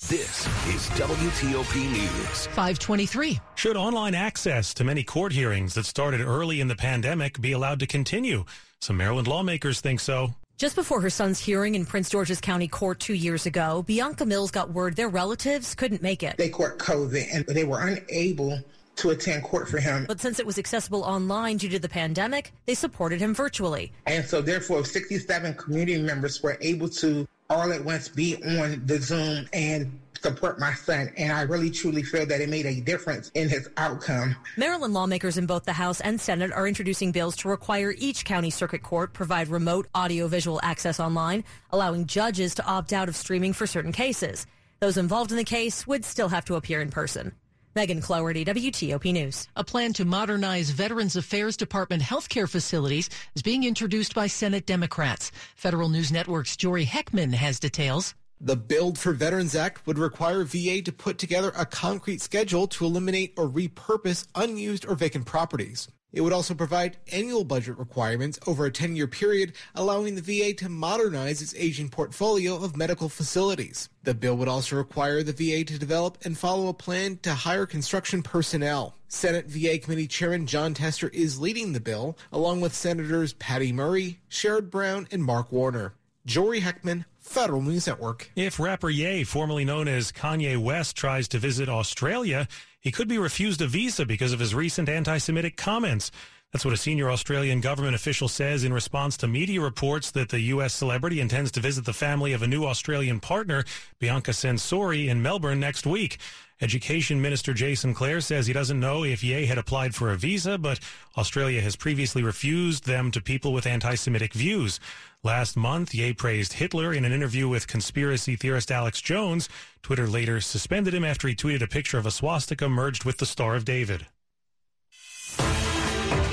This 0.00 0.46
is 0.66 0.90
WTOP 0.98 1.90
News. 1.90 2.46
523. 2.48 3.40
Should 3.54 3.76
online 3.76 4.14
access 4.14 4.74
to 4.74 4.84
many 4.84 5.02
court 5.02 5.32
hearings 5.32 5.72
that 5.74 5.86
started 5.86 6.20
early 6.20 6.60
in 6.60 6.68
the 6.68 6.74
pandemic 6.74 7.40
be 7.40 7.52
allowed 7.52 7.78
to 7.78 7.86
continue? 7.86 8.44
Some 8.80 8.96
Maryland 8.96 9.28
lawmakers 9.28 9.80
think 9.80 10.00
so. 10.00 10.34
Just 10.58 10.74
before 10.74 11.00
her 11.00 11.10
son's 11.10 11.38
hearing 11.38 11.74
in 11.74 11.86
Prince 11.86 12.10
George's 12.10 12.40
County 12.40 12.68
Court 12.68 12.98
two 12.98 13.14
years 13.14 13.46
ago, 13.46 13.82
Bianca 13.82 14.26
Mills 14.26 14.50
got 14.50 14.70
word 14.72 14.96
their 14.96 15.08
relatives 15.08 15.74
couldn't 15.74 16.02
make 16.02 16.22
it. 16.22 16.36
They 16.36 16.50
caught 16.50 16.76
COVID 16.78 17.26
and 17.32 17.46
they 17.46 17.64
were 17.64 17.80
unable 17.80 18.58
to 18.96 19.10
attend 19.10 19.44
court 19.44 19.68
for 19.68 19.78
him. 19.78 20.06
But 20.06 20.20
since 20.20 20.38
it 20.38 20.46
was 20.46 20.58
accessible 20.58 21.02
online 21.02 21.56
due 21.56 21.68
to 21.68 21.78
the 21.78 21.88
pandemic, 21.88 22.52
they 22.66 22.74
supported 22.74 23.20
him 23.20 23.32
virtually. 23.32 23.92
And 24.06 24.24
so 24.24 24.42
therefore 24.42 24.84
67 24.84 25.54
community 25.54 26.02
members 26.02 26.42
were 26.42 26.58
able 26.60 26.88
to 26.90 27.26
all 27.50 27.72
at 27.72 27.84
once 27.84 28.08
be 28.08 28.36
on 28.58 28.82
the 28.86 28.98
Zoom 29.00 29.48
and 29.52 29.98
support 30.20 30.58
my 30.58 30.72
son. 30.72 31.10
And 31.16 31.32
I 31.32 31.42
really 31.42 31.70
truly 31.70 32.02
feel 32.02 32.24
that 32.26 32.40
it 32.40 32.48
made 32.48 32.66
a 32.66 32.80
difference 32.80 33.30
in 33.34 33.48
his 33.48 33.68
outcome. 33.76 34.34
Maryland 34.56 34.94
lawmakers 34.94 35.36
in 35.36 35.46
both 35.46 35.64
the 35.64 35.72
House 35.72 36.00
and 36.00 36.20
Senate 36.20 36.52
are 36.52 36.66
introducing 36.66 37.12
bills 37.12 37.36
to 37.36 37.48
require 37.48 37.94
each 37.98 38.24
county 38.24 38.50
circuit 38.50 38.82
court 38.82 39.12
provide 39.12 39.48
remote 39.48 39.86
audiovisual 39.94 40.60
access 40.62 40.98
online, 40.98 41.44
allowing 41.70 42.06
judges 42.06 42.54
to 42.54 42.66
opt 42.66 42.92
out 42.92 43.08
of 43.08 43.16
streaming 43.16 43.52
for 43.52 43.66
certain 43.66 43.92
cases. 43.92 44.46
Those 44.80 44.96
involved 44.96 45.30
in 45.30 45.36
the 45.36 45.44
case 45.44 45.86
would 45.86 46.04
still 46.04 46.28
have 46.28 46.44
to 46.46 46.54
appear 46.56 46.80
in 46.80 46.90
person. 46.90 47.32
Megan 47.74 48.00
Cloherty, 48.00 48.44
WTOP 48.44 49.12
News. 49.12 49.48
A 49.56 49.64
plan 49.64 49.92
to 49.94 50.04
modernize 50.04 50.70
Veterans 50.70 51.16
Affairs 51.16 51.56
Department 51.56 52.02
healthcare 52.02 52.48
facilities 52.48 53.10
is 53.34 53.42
being 53.42 53.64
introduced 53.64 54.14
by 54.14 54.28
Senate 54.28 54.64
Democrats. 54.64 55.32
Federal 55.56 55.88
News 55.88 56.12
Network's 56.12 56.56
Jory 56.56 56.86
Heckman 56.86 57.34
has 57.34 57.58
details. 57.58 58.14
The 58.40 58.56
Build 58.56 58.98
for 58.98 59.12
Veterans 59.12 59.56
Act 59.56 59.86
would 59.86 59.98
require 59.98 60.44
VA 60.44 60.82
to 60.82 60.92
put 60.92 61.18
together 61.18 61.52
a 61.56 61.66
concrete 61.66 62.20
schedule 62.20 62.68
to 62.68 62.84
eliminate 62.84 63.32
or 63.36 63.48
repurpose 63.48 64.26
unused 64.34 64.86
or 64.86 64.94
vacant 64.94 65.26
properties. 65.26 65.88
It 66.14 66.20
would 66.20 66.32
also 66.32 66.54
provide 66.54 66.96
annual 67.12 67.42
budget 67.42 67.76
requirements 67.76 68.38
over 68.46 68.64
a 68.64 68.70
10 68.70 68.94
year 68.94 69.08
period, 69.08 69.52
allowing 69.74 70.14
the 70.14 70.22
VA 70.22 70.54
to 70.54 70.68
modernize 70.68 71.42
its 71.42 71.54
aging 71.56 71.88
portfolio 71.88 72.54
of 72.54 72.76
medical 72.76 73.08
facilities. 73.08 73.88
The 74.04 74.14
bill 74.14 74.36
would 74.36 74.48
also 74.48 74.76
require 74.76 75.24
the 75.24 75.32
VA 75.32 75.64
to 75.64 75.78
develop 75.78 76.18
and 76.24 76.38
follow 76.38 76.68
a 76.68 76.74
plan 76.74 77.18
to 77.22 77.34
hire 77.34 77.66
construction 77.66 78.22
personnel. 78.22 78.94
Senate 79.08 79.46
VA 79.46 79.78
Committee 79.78 80.06
Chairman 80.06 80.46
Jon 80.46 80.72
Tester 80.72 81.08
is 81.08 81.40
leading 81.40 81.72
the 81.72 81.80
bill, 81.80 82.16
along 82.30 82.60
with 82.60 82.74
Senators 82.74 83.32
Patty 83.34 83.72
Murray, 83.72 84.20
Sherrod 84.30 84.70
Brown, 84.70 85.08
and 85.10 85.24
Mark 85.24 85.50
Warner. 85.50 85.94
Jory 86.26 86.60
Heckman, 86.60 87.04
Federal 87.20 87.60
News 87.60 87.86
Network. 87.86 88.30
If 88.34 88.58
rapper 88.58 88.88
Ye, 88.88 89.24
formerly 89.24 89.64
known 89.64 89.88
as 89.88 90.10
Kanye 90.10 90.56
West, 90.56 90.96
tries 90.96 91.28
to 91.28 91.38
visit 91.38 91.68
Australia, 91.68 92.48
he 92.84 92.92
could 92.92 93.08
be 93.08 93.18
refused 93.18 93.62
a 93.62 93.66
visa 93.66 94.04
because 94.04 94.34
of 94.34 94.40
his 94.40 94.54
recent 94.54 94.90
anti 94.90 95.16
Semitic 95.16 95.56
comments. 95.56 96.10
That's 96.52 96.66
what 96.66 96.74
a 96.74 96.76
senior 96.76 97.10
Australian 97.10 97.60
government 97.60 97.96
official 97.96 98.28
says 98.28 98.62
in 98.62 98.72
response 98.72 99.16
to 99.16 99.26
media 99.26 99.60
reports 99.60 100.12
that 100.12 100.28
the 100.28 100.38
U.S. 100.40 100.72
celebrity 100.72 101.18
intends 101.18 101.50
to 101.52 101.60
visit 101.60 101.84
the 101.84 101.94
family 101.94 102.32
of 102.32 102.42
a 102.42 102.46
new 102.46 102.64
Australian 102.64 103.18
partner, 103.18 103.64
Bianca 103.98 104.30
Censori, 104.30 105.08
in 105.08 105.20
Melbourne 105.22 105.58
next 105.58 105.84
week. 105.84 106.18
Education 106.60 107.20
Minister 107.20 107.54
Jason 107.54 107.92
Clare 107.92 108.20
says 108.20 108.46
he 108.46 108.52
doesn't 108.52 108.78
know 108.78 109.02
if 109.02 109.24
Ye 109.24 109.46
had 109.46 109.58
applied 109.58 109.94
for 109.94 110.12
a 110.12 110.16
visa, 110.16 110.56
but 110.56 110.78
Australia 111.16 111.60
has 111.60 111.74
previously 111.74 112.22
refused 112.22 112.86
them 112.86 113.10
to 113.10 113.20
people 113.20 113.52
with 113.52 113.66
anti-Semitic 113.66 114.32
views. 114.34 114.78
Last 115.24 115.56
month, 115.56 115.94
Ye 115.94 116.12
praised 116.12 116.52
Hitler 116.52 116.92
in 116.92 117.06
an 117.06 117.12
interview 117.12 117.48
with 117.48 117.66
conspiracy 117.66 118.36
theorist 118.36 118.70
Alex 118.70 119.00
Jones. 119.00 119.48
Twitter 119.82 120.06
later 120.06 120.38
suspended 120.38 120.92
him 120.92 121.02
after 121.02 121.26
he 121.26 121.34
tweeted 121.34 121.62
a 121.62 121.66
picture 121.66 121.96
of 121.96 122.04
a 122.04 122.10
swastika 122.10 122.68
merged 122.68 123.04
with 123.04 123.16
the 123.16 123.24
Star 123.24 123.56
of 123.56 123.64
David. 123.64 124.06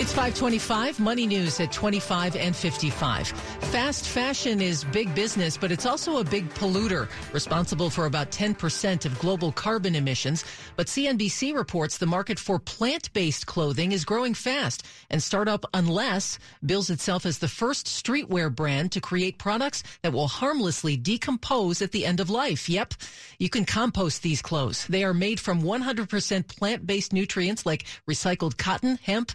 It's 0.01 0.13
525, 0.13 0.99
Money 0.99 1.27
News 1.27 1.59
at 1.59 1.71
25 1.71 2.35
and 2.35 2.55
55. 2.55 3.27
Fast 3.27 4.07
fashion 4.07 4.59
is 4.59 4.83
big 4.85 5.13
business, 5.13 5.57
but 5.57 5.71
it's 5.71 5.85
also 5.85 6.17
a 6.17 6.23
big 6.23 6.49
polluter, 6.55 7.07
responsible 7.31 7.91
for 7.91 8.07
about 8.07 8.31
10% 8.31 9.05
of 9.05 9.19
global 9.19 9.51
carbon 9.51 9.93
emissions. 9.93 10.43
But 10.75 10.87
CNBC 10.87 11.53
reports 11.53 11.99
the 11.99 12.07
market 12.07 12.39
for 12.39 12.57
plant-based 12.57 13.45
clothing 13.45 13.91
is 13.91 14.03
growing 14.03 14.33
fast, 14.33 14.87
and 15.11 15.21
Startup 15.21 15.63
Unless 15.75 16.39
bills 16.65 16.89
itself 16.89 17.27
as 17.27 17.37
the 17.37 17.47
first 17.47 17.85
streetwear 17.85 18.53
brand 18.53 18.91
to 18.93 19.01
create 19.01 19.37
products 19.37 19.83
that 20.01 20.13
will 20.13 20.27
harmlessly 20.27 20.97
decompose 20.97 21.79
at 21.83 21.91
the 21.91 22.07
end 22.07 22.19
of 22.19 22.31
life. 22.31 22.67
Yep, 22.67 22.95
you 23.37 23.49
can 23.49 23.65
compost 23.65 24.23
these 24.23 24.41
clothes. 24.41 24.87
They 24.87 25.03
are 25.03 25.13
made 25.13 25.39
from 25.39 25.61
100% 25.61 26.47
plant-based 26.47 27.13
nutrients 27.13 27.67
like 27.67 27.85
recycled 28.09 28.57
cotton, 28.57 28.97
hemp, 29.03 29.33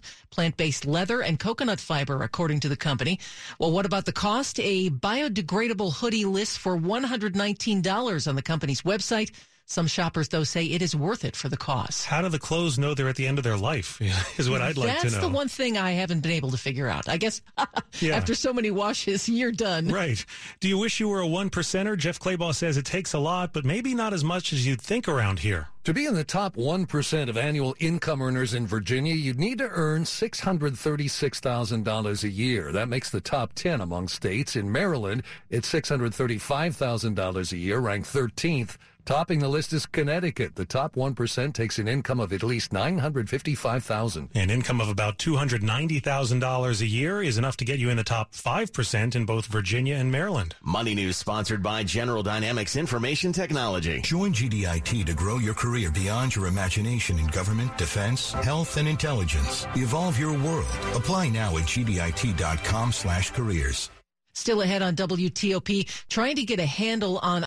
plant-based 0.57 0.87
leather 0.87 1.21
and 1.21 1.39
coconut 1.39 1.81
fiber, 1.81 2.23
according 2.23 2.61
to 2.61 2.69
the 2.69 2.77
company. 2.77 3.19
Well, 3.59 3.71
what 3.73 3.87
about 3.87 4.07
the 4.07 4.13
cost? 4.13 4.59
A 4.61 4.91
biodegradable 4.91 5.95
hoodie 5.95 6.25
lists 6.25 6.57
for 6.57 6.79
$119 6.79 8.29
on 8.29 8.37
the 8.37 8.43
company's 8.43 8.83
website. 8.83 9.33
Some 9.69 9.89
shoppers, 9.89 10.29
though, 10.29 10.45
say 10.45 10.65
it 10.65 10.81
is 10.81 10.95
worth 10.95 11.25
it 11.25 11.35
for 11.35 11.49
the 11.49 11.57
cost. 11.57 12.07
How 12.07 12.23
do 12.23 12.29
the 12.29 12.39
clothes 12.39 12.79
know 12.79 12.95
they're 12.95 13.09
at 13.09 13.17
the 13.17 13.27
end 13.27 13.39
of 13.39 13.43
their 13.43 13.57
life? 13.57 14.01
Is 14.39 14.49
what 14.49 14.63
I'd 14.63 14.77
like 14.77 14.87
That's 14.87 15.01
to 15.01 15.07
know. 15.09 15.11
That's 15.11 15.23
the 15.27 15.29
one 15.29 15.49
thing 15.49 15.77
I 15.77 15.91
haven't 15.91 16.21
been 16.21 16.31
able 16.31 16.53
to 16.53 16.57
figure 16.57 16.87
out. 16.87 17.09
I 17.09 17.17
guess 17.17 17.43
Yeah. 18.01 18.15
after 18.15 18.37
so 18.37 18.53
many 18.53 18.71
washes, 18.71 19.29
you're 19.39 19.51
done. 19.51 19.89
Right. 19.89 20.25
Do 20.61 20.69
you 20.69 20.79
wish 20.79 21.01
you 21.01 21.09
were 21.09 21.19
a 21.19 21.27
one 21.27 21.51
percenter? 21.51 21.99
Jeff 21.99 22.21
Clabaugh 22.21 22.55
says 22.55 22.77
it 22.77 22.85
takes 22.87 23.13
a 23.13 23.19
lot, 23.19 23.53
but 23.53 23.65
maybe 23.65 23.93
not 23.93 24.13
as 24.13 24.23
much 24.23 24.53
as 24.53 24.65
you'd 24.65 24.81
think 24.81 25.09
around 25.09 25.41
here. 25.41 25.67
To 25.83 25.93
be 25.93 26.07
in 26.07 26.15
the 26.15 26.23
top 26.25 26.55
1% 26.55 27.29
of 27.29 27.37
annual 27.37 27.75
income 27.81 28.23
earners 28.23 28.55
in 28.55 28.69
Virginia, 28.69 29.15
you'd 29.15 29.39
need 29.41 29.59
to 29.59 29.69
earn 29.69 30.05
$636,000 30.05 32.23
a 32.25 32.29
year. 32.29 32.71
That 32.73 32.89
makes 32.89 33.11
the 33.11 33.21
top 33.21 33.53
10 33.55 33.81
among 33.81 34.07
states. 34.09 34.55
In 34.57 34.71
Maryland, 34.71 35.23
it's 35.51 35.73
$635,000 35.73 37.53
a 37.53 37.57
year, 37.57 37.79
ranked 37.81 38.13
13th. 38.13 38.77
Topping 39.07 39.39
the 39.39 39.49
list 39.49 39.73
is 39.73 39.87
Connecticut. 39.87 40.57
The 40.57 40.65
top 40.65 40.97
1% 40.97 41.55
takes 41.55 41.79
an 41.79 41.87
income 41.87 42.19
of 42.19 42.33
at 42.33 42.43
least 42.43 42.73
955,000. 42.73 44.31
An 44.35 44.51
income 44.51 44.81
of 44.81 44.89
about 44.89 45.17
$290,000 45.19 46.81
a 46.81 46.87
year 46.87 47.23
is 47.23 47.39
enough 47.39 47.57
to 47.59 47.65
get 47.65 47.79
you 47.79 47.89
in 47.89 47.99
the 47.99 48.03
top 48.03 48.33
5% 48.33 49.15
in 49.15 49.25
both 49.25 49.47
Virginia 49.47 49.95
and 49.95 50.11
Maryland. 50.11 50.57
Money 50.61 50.97
News 50.97 51.17
sponsored 51.17 51.63
by 51.63 51.85
General 51.85 52.25
Dynamics 52.25 52.75
Information 52.75 53.33
Technology. 53.33 54.01
Join 54.01 54.33
GDIT 54.33 55.07
to 55.07 55.15
grow 55.15 55.39
your 55.39 55.55
career 55.55 55.93
beyond 55.93 56.35
your 56.35 56.49
imagination 56.49 57.21
in 57.21 57.29
government, 57.29 57.79
defense, 57.79 58.33
health, 58.33 58.77
and 58.77 58.89
intelligence. 58.89 59.69
Evolve 59.77 60.19
your 60.19 60.37
world. 60.37 60.67
Apply 60.95 61.29
now 61.29 61.57
at 61.57 61.63
gdit.com 61.63 62.91
slash 62.91 63.31
careers. 63.31 63.89
Still 64.37 64.61
ahead 64.61 64.83
on 64.83 64.95
WTOP, 64.95 66.07
trying 66.11 66.37
to 66.37 66.45
get 66.45 66.61
a 66.61 66.67
handle 66.67 67.19
on 67.21 67.43